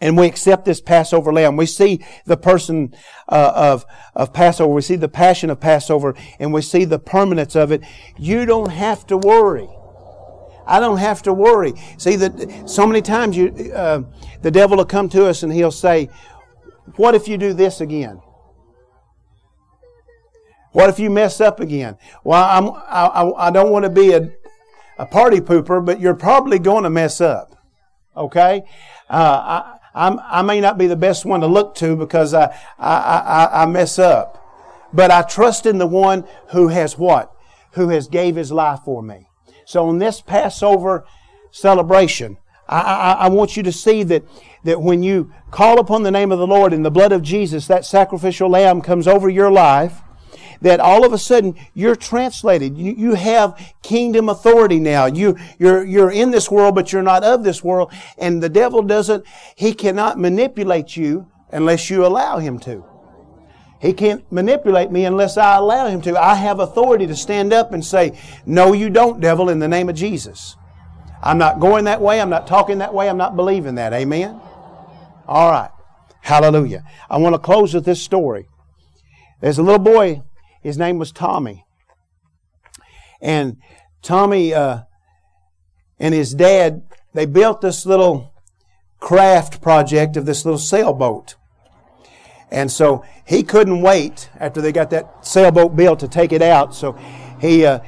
and 0.00 0.18
we 0.18 0.26
accept 0.26 0.66
this 0.66 0.80
Passover 0.80 1.32
lamb. 1.32 1.56
We 1.56 1.66
see 1.66 2.04
the 2.26 2.36
person 2.36 2.94
uh, 3.28 3.52
of 3.54 3.86
of 4.14 4.32
Passover. 4.32 4.72
We 4.72 4.82
see 4.82 4.96
the 4.96 5.08
passion 5.08 5.48
of 5.48 5.58
Passover, 5.58 6.14
and 6.38 6.52
we 6.52 6.60
see 6.60 6.84
the 6.84 6.98
permanence 6.98 7.56
of 7.56 7.72
it. 7.72 7.82
You 8.18 8.44
don't 8.44 8.70
have 8.70 9.06
to 9.06 9.16
worry. 9.16 9.68
I 10.66 10.80
don't 10.80 10.98
have 10.98 11.22
to 11.22 11.32
worry. 11.32 11.74
See 11.96 12.16
that 12.16 12.68
so 12.68 12.86
many 12.86 13.00
times 13.00 13.36
you, 13.36 13.72
uh, 13.74 14.02
the 14.42 14.50
devil 14.50 14.76
will 14.76 14.84
come 14.84 15.08
to 15.10 15.26
us 15.26 15.42
and 15.42 15.52
he'll 15.52 15.70
say, 15.70 16.10
"What 16.94 17.14
if 17.14 17.26
you 17.26 17.36
do 17.36 17.52
this 17.52 17.80
again? 17.80 18.20
What 20.76 20.90
if 20.90 20.98
you 20.98 21.08
mess 21.08 21.40
up 21.40 21.58
again? 21.58 21.96
Well, 22.22 22.44
I'm, 22.44 22.68
I, 22.68 23.46
I 23.46 23.50
don't 23.50 23.70
want 23.70 23.84
to 23.84 23.90
be 23.90 24.12
a, 24.12 24.30
a 24.98 25.06
party 25.06 25.40
pooper, 25.40 25.82
but 25.82 26.00
you're 26.00 26.14
probably 26.14 26.58
going 26.58 26.84
to 26.84 26.90
mess 26.90 27.18
up. 27.18 27.56
Okay? 28.14 28.62
Uh, 29.08 29.14
I, 29.14 29.78
I'm, 29.94 30.20
i 30.22 30.42
may 30.42 30.60
not 30.60 30.76
be 30.76 30.86
the 30.86 30.94
best 30.94 31.24
one 31.24 31.40
to 31.40 31.46
look 31.46 31.74
to 31.76 31.96
because 31.96 32.34
I, 32.34 32.54
I, 32.78 32.94
I, 32.94 33.62
I 33.62 33.66
mess 33.66 33.98
up. 33.98 34.36
But 34.92 35.10
I 35.10 35.22
trust 35.22 35.64
in 35.64 35.78
the 35.78 35.86
one 35.86 36.26
who 36.50 36.68
has 36.68 36.98
what? 36.98 37.32
Who 37.72 37.88
has 37.88 38.06
gave 38.06 38.36
his 38.36 38.52
life 38.52 38.80
for 38.84 39.02
me. 39.02 39.28
So 39.64 39.88
on 39.88 39.98
this 39.98 40.20
Passover 40.20 41.06
celebration, 41.50 42.36
I, 42.68 42.80
I, 42.80 43.12
I, 43.12 43.28
want 43.28 43.56
you 43.56 43.62
to 43.62 43.72
see 43.72 44.02
that, 44.04 44.24
that 44.66 44.82
when 44.82 45.02
you 45.02 45.32
call 45.50 45.78
upon 45.78 46.02
the 46.02 46.10
name 46.10 46.32
of 46.32 46.38
the 46.38 46.46
Lord 46.46 46.72
and 46.72 46.84
the 46.84 46.90
blood 46.90 47.12
of 47.12 47.22
Jesus, 47.22 47.66
that 47.68 47.84
sacrificial 47.84 48.50
lamb 48.50 48.82
comes 48.82 49.06
over 49.06 49.28
your 49.28 49.50
life, 49.50 50.02
that 50.60 50.80
all 50.80 51.04
of 51.04 51.12
a 51.12 51.18
sudden 51.18 51.54
you're 51.72 51.94
translated. 51.94 52.76
You, 52.76 52.92
you 52.92 53.14
have 53.14 53.74
kingdom 53.82 54.28
authority 54.28 54.80
now. 54.80 55.06
You, 55.06 55.36
you're, 55.58 55.84
you're 55.84 56.10
in 56.10 56.32
this 56.32 56.50
world, 56.50 56.74
but 56.74 56.92
you're 56.92 57.02
not 57.02 57.22
of 57.22 57.44
this 57.44 57.62
world. 57.62 57.92
And 58.18 58.42
the 58.42 58.48
devil 58.48 58.82
doesn't, 58.82 59.24
he 59.54 59.72
cannot 59.72 60.18
manipulate 60.18 60.96
you 60.96 61.30
unless 61.52 61.88
you 61.88 62.04
allow 62.04 62.38
him 62.38 62.58
to. 62.60 62.84
He 63.80 63.92
can't 63.92 64.30
manipulate 64.32 64.90
me 64.90 65.04
unless 65.04 65.36
I 65.36 65.56
allow 65.56 65.86
him 65.86 66.00
to. 66.02 66.18
I 66.18 66.34
have 66.34 66.58
authority 66.58 67.06
to 67.06 67.14
stand 67.14 67.52
up 67.52 67.72
and 67.72 67.84
say, 67.84 68.18
No, 68.46 68.72
you 68.72 68.90
don't, 68.90 69.20
devil, 69.20 69.48
in 69.50 69.58
the 69.58 69.68
name 69.68 69.88
of 69.88 69.94
Jesus. 69.94 70.56
I'm 71.22 71.38
not 71.38 71.60
going 71.60 71.84
that 71.84 72.00
way. 72.00 72.20
I'm 72.20 72.30
not 72.30 72.46
talking 72.46 72.78
that 72.78 72.94
way. 72.94 73.08
I'm 73.08 73.16
not 73.16 73.36
believing 73.36 73.74
that. 73.76 73.92
Amen? 73.92 74.40
All 75.26 75.50
right. 75.50 75.70
Hallelujah. 76.20 76.84
I 77.10 77.18
want 77.18 77.34
to 77.34 77.38
close 77.38 77.74
with 77.74 77.84
this 77.84 78.02
story. 78.02 78.48
There's 79.40 79.58
a 79.58 79.62
little 79.62 79.78
boy 79.78 80.22
his 80.66 80.76
name 80.76 80.98
was 80.98 81.12
Tommy. 81.12 81.64
And 83.20 83.58
Tommy 84.02 84.52
uh, 84.52 84.80
and 86.00 86.12
his 86.12 86.34
dad, 86.34 86.82
they 87.14 87.24
built 87.24 87.60
this 87.60 87.86
little 87.86 88.34
craft 88.98 89.62
project 89.62 90.16
of 90.16 90.26
this 90.26 90.44
little 90.44 90.58
sailboat. 90.58 91.36
And 92.50 92.70
so 92.70 93.04
he 93.24 93.44
couldn't 93.44 93.80
wait 93.80 94.28
after 94.40 94.60
they 94.60 94.72
got 94.72 94.90
that 94.90 95.24
sailboat 95.24 95.76
built 95.76 96.00
to 96.00 96.08
take 96.08 96.32
it 96.32 96.42
out. 96.42 96.74
So 96.74 96.98
he, 97.40 97.64
uh, 97.64 97.78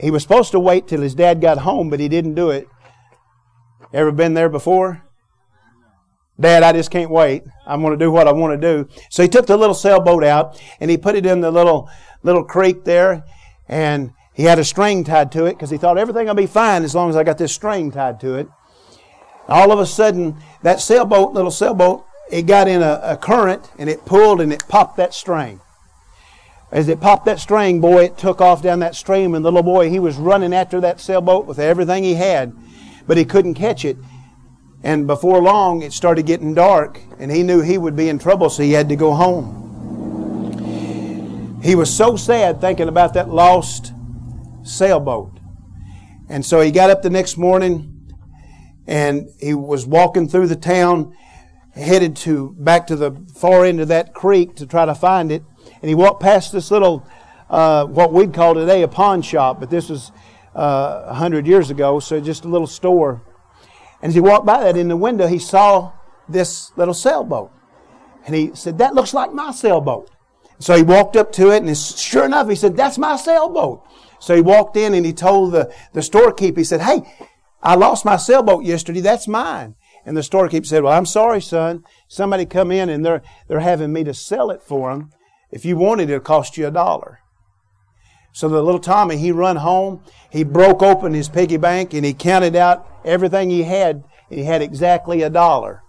he 0.00 0.10
was 0.10 0.22
supposed 0.22 0.52
to 0.52 0.60
wait 0.60 0.88
till 0.88 1.02
his 1.02 1.14
dad 1.14 1.42
got 1.42 1.58
home, 1.58 1.90
but 1.90 2.00
he 2.00 2.08
didn't 2.08 2.34
do 2.34 2.48
it. 2.48 2.68
Ever 3.92 4.12
been 4.12 4.32
there 4.32 4.48
before? 4.48 5.07
Dad, 6.40 6.62
I 6.62 6.72
just 6.72 6.90
can't 6.90 7.10
wait. 7.10 7.42
I'm 7.66 7.82
going 7.82 7.98
to 7.98 8.04
do 8.04 8.12
what 8.12 8.28
I 8.28 8.32
want 8.32 8.60
to 8.60 8.74
do. 8.74 8.88
So 9.10 9.22
he 9.22 9.28
took 9.28 9.46
the 9.46 9.56
little 9.56 9.74
sailboat 9.74 10.22
out 10.22 10.60
and 10.80 10.90
he 10.90 10.96
put 10.96 11.16
it 11.16 11.26
in 11.26 11.40
the 11.40 11.50
little, 11.50 11.90
little 12.22 12.44
creek 12.44 12.84
there 12.84 13.24
and 13.68 14.12
he 14.34 14.44
had 14.44 14.60
a 14.60 14.64
string 14.64 15.02
tied 15.02 15.32
to 15.32 15.46
it 15.46 15.54
because 15.54 15.70
he 15.70 15.78
thought 15.78 15.98
everything 15.98 16.28
will 16.28 16.34
be 16.34 16.46
fine 16.46 16.84
as 16.84 16.94
long 16.94 17.10
as 17.10 17.16
I 17.16 17.24
got 17.24 17.38
this 17.38 17.52
string 17.52 17.90
tied 17.90 18.20
to 18.20 18.36
it. 18.36 18.48
All 19.48 19.72
of 19.72 19.80
a 19.80 19.86
sudden, 19.86 20.36
that 20.62 20.80
sailboat, 20.80 21.32
little 21.32 21.50
sailboat, 21.50 22.04
it 22.30 22.42
got 22.42 22.68
in 22.68 22.82
a, 22.82 23.00
a 23.02 23.16
current 23.16 23.68
and 23.78 23.90
it 23.90 24.04
pulled 24.04 24.40
and 24.40 24.52
it 24.52 24.62
popped 24.68 24.96
that 24.98 25.14
string. 25.14 25.60
As 26.70 26.88
it 26.88 27.00
popped 27.00 27.24
that 27.24 27.40
string, 27.40 27.80
boy, 27.80 28.04
it 28.04 28.18
took 28.18 28.40
off 28.40 28.62
down 28.62 28.78
that 28.80 28.94
stream 28.94 29.34
and 29.34 29.44
the 29.44 29.50
little 29.50 29.62
boy, 29.64 29.90
he 29.90 29.98
was 29.98 30.16
running 30.16 30.54
after 30.54 30.80
that 30.82 31.00
sailboat 31.00 31.46
with 31.46 31.58
everything 31.58 32.04
he 32.04 32.14
had, 32.14 32.52
but 33.06 33.16
he 33.16 33.24
couldn't 33.24 33.54
catch 33.54 33.84
it. 33.84 33.96
And 34.82 35.06
before 35.06 35.40
long, 35.42 35.82
it 35.82 35.92
started 35.92 36.26
getting 36.26 36.54
dark, 36.54 37.00
and 37.18 37.30
he 37.30 37.42
knew 37.42 37.60
he 37.60 37.78
would 37.78 37.96
be 37.96 38.08
in 38.08 38.18
trouble, 38.18 38.48
so 38.48 38.62
he 38.62 38.72
had 38.72 38.88
to 38.90 38.96
go 38.96 39.12
home. 39.12 39.58
He 41.62 41.74
was 41.74 41.94
so 41.94 42.16
sad 42.16 42.60
thinking 42.60 42.88
about 42.88 43.14
that 43.14 43.28
lost 43.28 43.92
sailboat. 44.62 45.38
And 46.28 46.44
so 46.44 46.60
he 46.60 46.70
got 46.70 46.90
up 46.90 47.02
the 47.02 47.10
next 47.10 47.36
morning 47.36 47.94
and 48.86 49.28
he 49.38 49.54
was 49.54 49.86
walking 49.86 50.28
through 50.28 50.46
the 50.46 50.56
town, 50.56 51.14
headed 51.74 52.16
to 52.16 52.54
back 52.58 52.86
to 52.86 52.96
the 52.96 53.12
far 53.34 53.64
end 53.64 53.80
of 53.80 53.88
that 53.88 54.14
creek 54.14 54.56
to 54.56 54.66
try 54.66 54.86
to 54.86 54.94
find 54.94 55.32
it. 55.32 55.42
And 55.82 55.88
he 55.88 55.94
walked 55.94 56.22
past 56.22 56.52
this 56.52 56.70
little, 56.70 57.06
uh, 57.50 57.84
what 57.86 58.12
we'd 58.12 58.32
call 58.32 58.54
today 58.54 58.82
a 58.82 58.88
pawn 58.88 59.20
shop, 59.22 59.60
but 59.60 59.68
this 59.68 59.88
was 59.88 60.10
uh, 60.54 60.58
a 60.58 60.62
uh, 61.10 61.14
hundred 61.14 61.46
years 61.46 61.70
ago, 61.70 62.00
so 62.00 62.20
just 62.20 62.44
a 62.44 62.48
little 62.48 62.66
store. 62.66 63.22
And 64.02 64.10
as 64.10 64.14
he 64.14 64.20
walked 64.20 64.46
by 64.46 64.62
that 64.62 64.76
in 64.76 64.88
the 64.88 64.96
window, 64.96 65.26
he 65.26 65.38
saw 65.38 65.92
this 66.28 66.72
little 66.76 66.94
sailboat. 66.94 67.50
And 68.26 68.34
he 68.34 68.50
said, 68.54 68.78
That 68.78 68.94
looks 68.94 69.14
like 69.14 69.32
my 69.32 69.50
sailboat. 69.50 70.10
So 70.60 70.76
he 70.76 70.82
walked 70.82 71.16
up 71.16 71.32
to 71.32 71.50
it, 71.50 71.62
and 71.62 71.76
sure 71.76 72.24
enough, 72.24 72.48
he 72.48 72.54
said, 72.54 72.76
That's 72.76 72.98
my 72.98 73.16
sailboat. 73.16 73.84
So 74.20 74.34
he 74.34 74.42
walked 74.42 74.76
in 74.76 74.94
and 74.94 75.06
he 75.06 75.12
told 75.12 75.52
the, 75.52 75.72
the 75.92 76.02
storekeeper, 76.02 76.60
he 76.60 76.64
said, 76.64 76.80
Hey, 76.80 77.02
I 77.62 77.74
lost 77.74 78.04
my 78.04 78.16
sailboat 78.16 78.64
yesterday. 78.64 79.00
That's 79.00 79.28
mine. 79.28 79.74
And 80.04 80.16
the 80.16 80.22
storekeeper 80.22 80.66
said, 80.66 80.82
Well, 80.82 80.92
I'm 80.92 81.06
sorry, 81.06 81.40
son. 81.40 81.84
Somebody 82.08 82.46
come 82.46 82.70
in 82.70 82.88
and 82.88 83.04
they're, 83.04 83.22
they're 83.46 83.60
having 83.60 83.92
me 83.92 84.04
to 84.04 84.14
sell 84.14 84.50
it 84.50 84.62
for 84.62 84.90
them. 84.90 85.10
If 85.50 85.64
you 85.64 85.76
want 85.76 86.00
it, 86.00 86.10
it'll 86.10 86.20
cost 86.20 86.56
you 86.56 86.66
a 86.66 86.70
dollar. 86.70 87.20
So 88.32 88.48
the 88.48 88.62
little 88.62 88.80
Tommy, 88.80 89.16
he 89.16 89.32
run 89.32 89.56
home, 89.56 90.02
he 90.30 90.44
broke 90.44 90.82
open 90.82 91.14
his 91.14 91.28
piggy 91.28 91.56
bank 91.56 91.94
and 91.94 92.04
he 92.04 92.14
counted 92.14 92.54
out 92.54 92.86
everything 93.04 93.50
he 93.50 93.64
had. 93.64 94.04
He 94.28 94.44
had 94.44 94.62
exactly 94.62 95.22
a 95.22 95.30
dollar. 95.30 95.82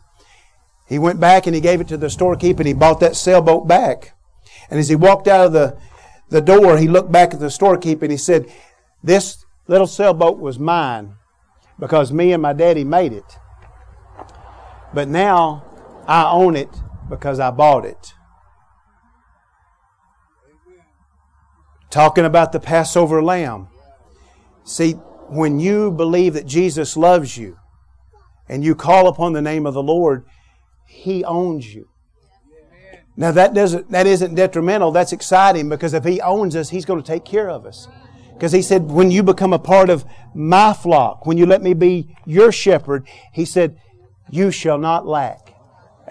He 0.88 0.97
went 0.97 1.19
back 1.19 1.45
and 1.45 1.54
he 1.54 1.62
gave 1.62 1.82
it 1.82 1.88
to 1.89 1.97
the 1.97 2.10
storekeeper 2.10 2.62
and 2.62 2.67
he 2.67 2.73
bought 2.73 2.99
that 3.02 3.15
sailboat 3.15 3.67
back. 3.67 4.15
And 4.69 4.80
as 4.80 4.89
he 4.89 4.95
walked 4.95 5.28
out 5.28 5.45
of 5.45 5.54
the, 5.54 5.78
the 6.30 6.41
door, 6.41 6.78
he 6.78 6.88
looked 6.88 7.12
back 7.12 7.34
at 7.34 7.39
the 7.39 7.52
storekeeper 7.52 8.06
and 8.06 8.12
he 8.12 8.17
said, 8.17 8.52
This 9.04 9.45
little 9.67 9.88
sailboat 9.88 10.39
was 10.39 10.58
mine 10.58 11.15
because 11.80 12.12
me 12.12 12.34
and 12.34 12.41
my 12.41 12.54
daddy 12.54 12.84
made 12.84 13.13
it. 13.13 13.38
But 14.93 15.08
now 15.08 15.63
I 16.08 16.30
own 16.32 16.56
it 16.56 16.69
because 17.10 17.39
I 17.39 17.52
bought 17.52 17.86
it. 17.86 18.13
Talking 21.89 22.25
about 22.25 22.52
the 22.52 22.60
Passover 22.60 23.23
lamb. 23.23 23.67
See, 24.63 24.93
when 25.28 25.60
you 25.60 25.91
believe 25.91 26.34
that 26.34 26.45
Jesus 26.45 26.95
loves 26.95 27.38
you 27.38 27.58
and 28.47 28.63
you 28.63 28.75
call 28.75 29.08
upon 29.08 29.34
the 29.34 29.41
name 29.41 29.65
of 29.65 29.73
the 29.73 29.84
Lord, 29.84 30.25
He 30.86 31.23
owns 31.23 31.73
you. 31.73 31.89
Now 33.17 33.32
that 33.32 33.54
doesn't 33.54 33.91
that 33.91 34.08
isn't 34.08 34.36
detrimental. 34.36 34.91
That's 34.91 35.13
exciting 35.13 35.67
because 35.67 35.93
if 35.93 36.04
He 36.04 36.21
owns 36.21 36.56
us, 36.56 36.69
He's 36.69 36.86
going 36.86 37.02
to 37.02 37.08
take 37.08 37.25
care 37.25 37.49
of 37.49 37.65
us. 37.65 37.88
Because 38.34 38.52
He 38.52 38.62
said, 38.62 38.84
when 38.84 39.12
you 39.12 39.23
become 39.23 39.52
a 39.52 39.60
part 39.60 39.89
of 39.89 40.06
my 40.34 40.73
flock, 40.73 41.25
when 41.25 41.38
you 41.38 41.45
let 41.45 41.62
me 41.62 41.73
be 41.73 42.15
your 42.25 42.52
shepherd, 42.52 43.08
He 43.34 43.45
said, 43.45 43.78
you 44.30 44.52
shall 44.52 44.78
not 44.78 45.06
lack. 45.06 45.54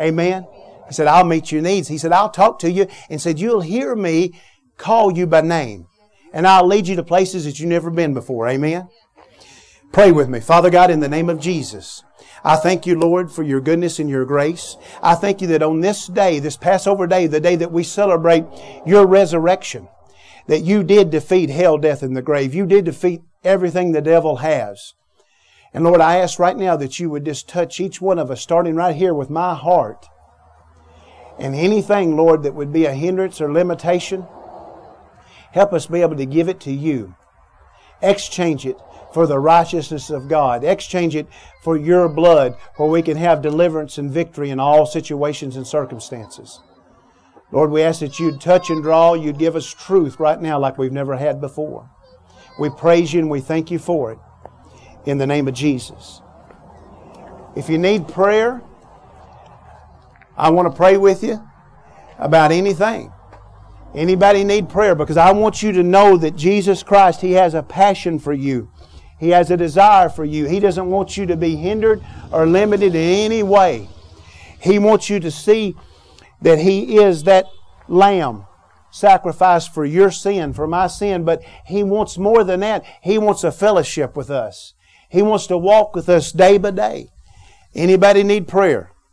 Amen. 0.00 0.46
He 0.88 0.94
said, 0.94 1.06
I'll 1.06 1.24
meet 1.24 1.52
your 1.52 1.62
needs. 1.62 1.88
He 1.88 1.98
said, 1.98 2.12
I'll 2.12 2.30
talk 2.30 2.58
to 2.60 2.70
you 2.70 2.88
and 3.08 3.20
said, 3.20 3.38
you'll 3.38 3.60
hear 3.60 3.94
me 3.94 4.38
call 4.78 5.16
you 5.16 5.26
by 5.26 5.42
name. 5.42 5.86
And 6.32 6.46
I'll 6.46 6.66
lead 6.66 6.88
you 6.88 6.96
to 6.96 7.02
places 7.02 7.44
that 7.44 7.58
you've 7.58 7.68
never 7.68 7.90
been 7.90 8.14
before. 8.14 8.48
Amen. 8.48 8.88
Pray 9.92 10.12
with 10.12 10.28
me. 10.28 10.40
Father 10.40 10.70
God, 10.70 10.90
in 10.90 11.00
the 11.00 11.08
name 11.08 11.28
of 11.30 11.40
Jesus, 11.40 12.02
I 12.44 12.56
thank 12.56 12.86
you, 12.86 12.98
Lord, 12.98 13.32
for 13.32 13.42
your 13.42 13.60
goodness 13.60 13.98
and 13.98 14.08
your 14.08 14.24
grace. 14.24 14.76
I 15.02 15.14
thank 15.14 15.40
you 15.40 15.46
that 15.48 15.62
on 15.62 15.80
this 15.80 16.06
day, 16.06 16.38
this 16.38 16.56
Passover 16.56 17.06
day, 17.06 17.26
the 17.26 17.40
day 17.40 17.56
that 17.56 17.72
we 17.72 17.82
celebrate 17.82 18.44
your 18.86 19.06
resurrection, 19.06 19.88
that 20.46 20.62
you 20.62 20.84
did 20.84 21.10
defeat 21.10 21.50
hell, 21.50 21.78
death, 21.78 22.02
and 22.02 22.16
the 22.16 22.22
grave. 22.22 22.54
You 22.54 22.66
did 22.66 22.84
defeat 22.84 23.22
everything 23.42 23.92
the 23.92 24.00
devil 24.00 24.36
has. 24.36 24.94
And 25.74 25.84
Lord, 25.84 26.00
I 26.00 26.16
ask 26.16 26.38
right 26.38 26.56
now 26.56 26.76
that 26.76 26.98
you 26.98 27.10
would 27.10 27.24
just 27.24 27.48
touch 27.48 27.80
each 27.80 28.00
one 28.00 28.18
of 28.18 28.30
us, 28.30 28.40
starting 28.40 28.74
right 28.74 28.96
here 28.96 29.14
with 29.14 29.30
my 29.30 29.54
heart. 29.54 30.06
And 31.38 31.54
anything, 31.54 32.16
Lord, 32.16 32.42
that 32.42 32.54
would 32.54 32.72
be 32.72 32.86
a 32.86 32.94
hindrance 32.94 33.40
or 33.40 33.52
limitation, 33.52 34.26
help 35.52 35.72
us 35.72 35.86
be 35.86 36.02
able 36.02 36.16
to 36.16 36.26
give 36.26 36.48
it 36.48 36.60
to 36.60 36.72
you. 36.72 37.14
Exchange 38.02 38.66
it 38.66 38.76
for 39.12 39.26
the 39.26 39.38
righteousness 39.38 40.10
of 40.10 40.28
God. 40.28 40.64
Exchange 40.64 41.16
it 41.16 41.26
for 41.62 41.76
your 41.76 42.08
blood 42.08 42.56
where 42.76 42.88
we 42.88 43.02
can 43.02 43.16
have 43.16 43.42
deliverance 43.42 43.98
and 43.98 44.10
victory 44.10 44.50
in 44.50 44.60
all 44.60 44.86
situations 44.86 45.56
and 45.56 45.66
circumstances. 45.66 46.60
Lord, 47.50 47.70
we 47.70 47.82
ask 47.82 48.00
that 48.00 48.18
you'd 48.18 48.40
touch 48.40 48.68
and 48.68 48.82
draw, 48.82 49.14
you'd 49.14 49.38
give 49.38 49.56
us 49.56 49.72
truth 49.72 50.20
right 50.20 50.40
now 50.40 50.58
like 50.58 50.76
we've 50.76 50.92
never 50.92 51.16
had 51.16 51.40
before. 51.40 51.88
We 52.58 52.70
praise 52.70 53.12
you 53.12 53.20
and 53.20 53.30
we 53.30 53.40
thank 53.40 53.70
you 53.70 53.78
for 53.78 54.12
it 54.12 54.18
in 55.06 55.18
the 55.18 55.26
name 55.26 55.48
of 55.48 55.54
Jesus. 55.54 56.20
If 57.56 57.68
you 57.68 57.78
need 57.78 58.06
prayer, 58.06 58.62
I 60.36 60.50
want 60.50 60.70
to 60.70 60.76
pray 60.76 60.96
with 60.96 61.22
you 61.22 61.42
about 62.18 62.52
anything. 62.52 63.12
Anybody 63.94 64.44
need 64.44 64.68
prayer? 64.68 64.94
Because 64.94 65.16
I 65.16 65.32
want 65.32 65.62
you 65.62 65.72
to 65.72 65.82
know 65.82 66.16
that 66.18 66.36
Jesus 66.36 66.82
Christ, 66.82 67.20
He 67.20 67.32
has 67.32 67.54
a 67.54 67.62
passion 67.62 68.18
for 68.18 68.32
you. 68.32 68.70
He 69.18 69.30
has 69.30 69.50
a 69.50 69.56
desire 69.56 70.08
for 70.08 70.24
you. 70.24 70.46
He 70.46 70.60
doesn't 70.60 70.88
want 70.88 71.16
you 71.16 71.26
to 71.26 71.36
be 71.36 71.56
hindered 71.56 72.04
or 72.30 72.46
limited 72.46 72.94
in 72.94 73.32
any 73.32 73.42
way. 73.42 73.88
He 74.60 74.78
wants 74.78 75.10
you 75.10 75.20
to 75.20 75.30
see 75.30 75.74
that 76.40 76.58
He 76.58 76.98
is 76.98 77.24
that 77.24 77.46
lamb 77.88 78.44
sacrificed 78.90 79.74
for 79.74 79.84
your 79.84 80.10
sin, 80.10 80.52
for 80.52 80.66
my 80.66 80.86
sin, 80.86 81.24
but 81.24 81.42
He 81.66 81.82
wants 81.82 82.18
more 82.18 82.44
than 82.44 82.60
that. 82.60 82.84
He 83.02 83.18
wants 83.18 83.44
a 83.44 83.52
fellowship 83.52 84.16
with 84.16 84.30
us. 84.30 84.74
He 85.08 85.22
wants 85.22 85.46
to 85.48 85.58
walk 85.58 85.94
with 85.94 86.08
us 86.08 86.32
day 86.32 86.58
by 86.58 86.70
day. 86.70 87.10
Anybody 87.74 88.22
need 88.22 88.48
prayer? 88.48 88.92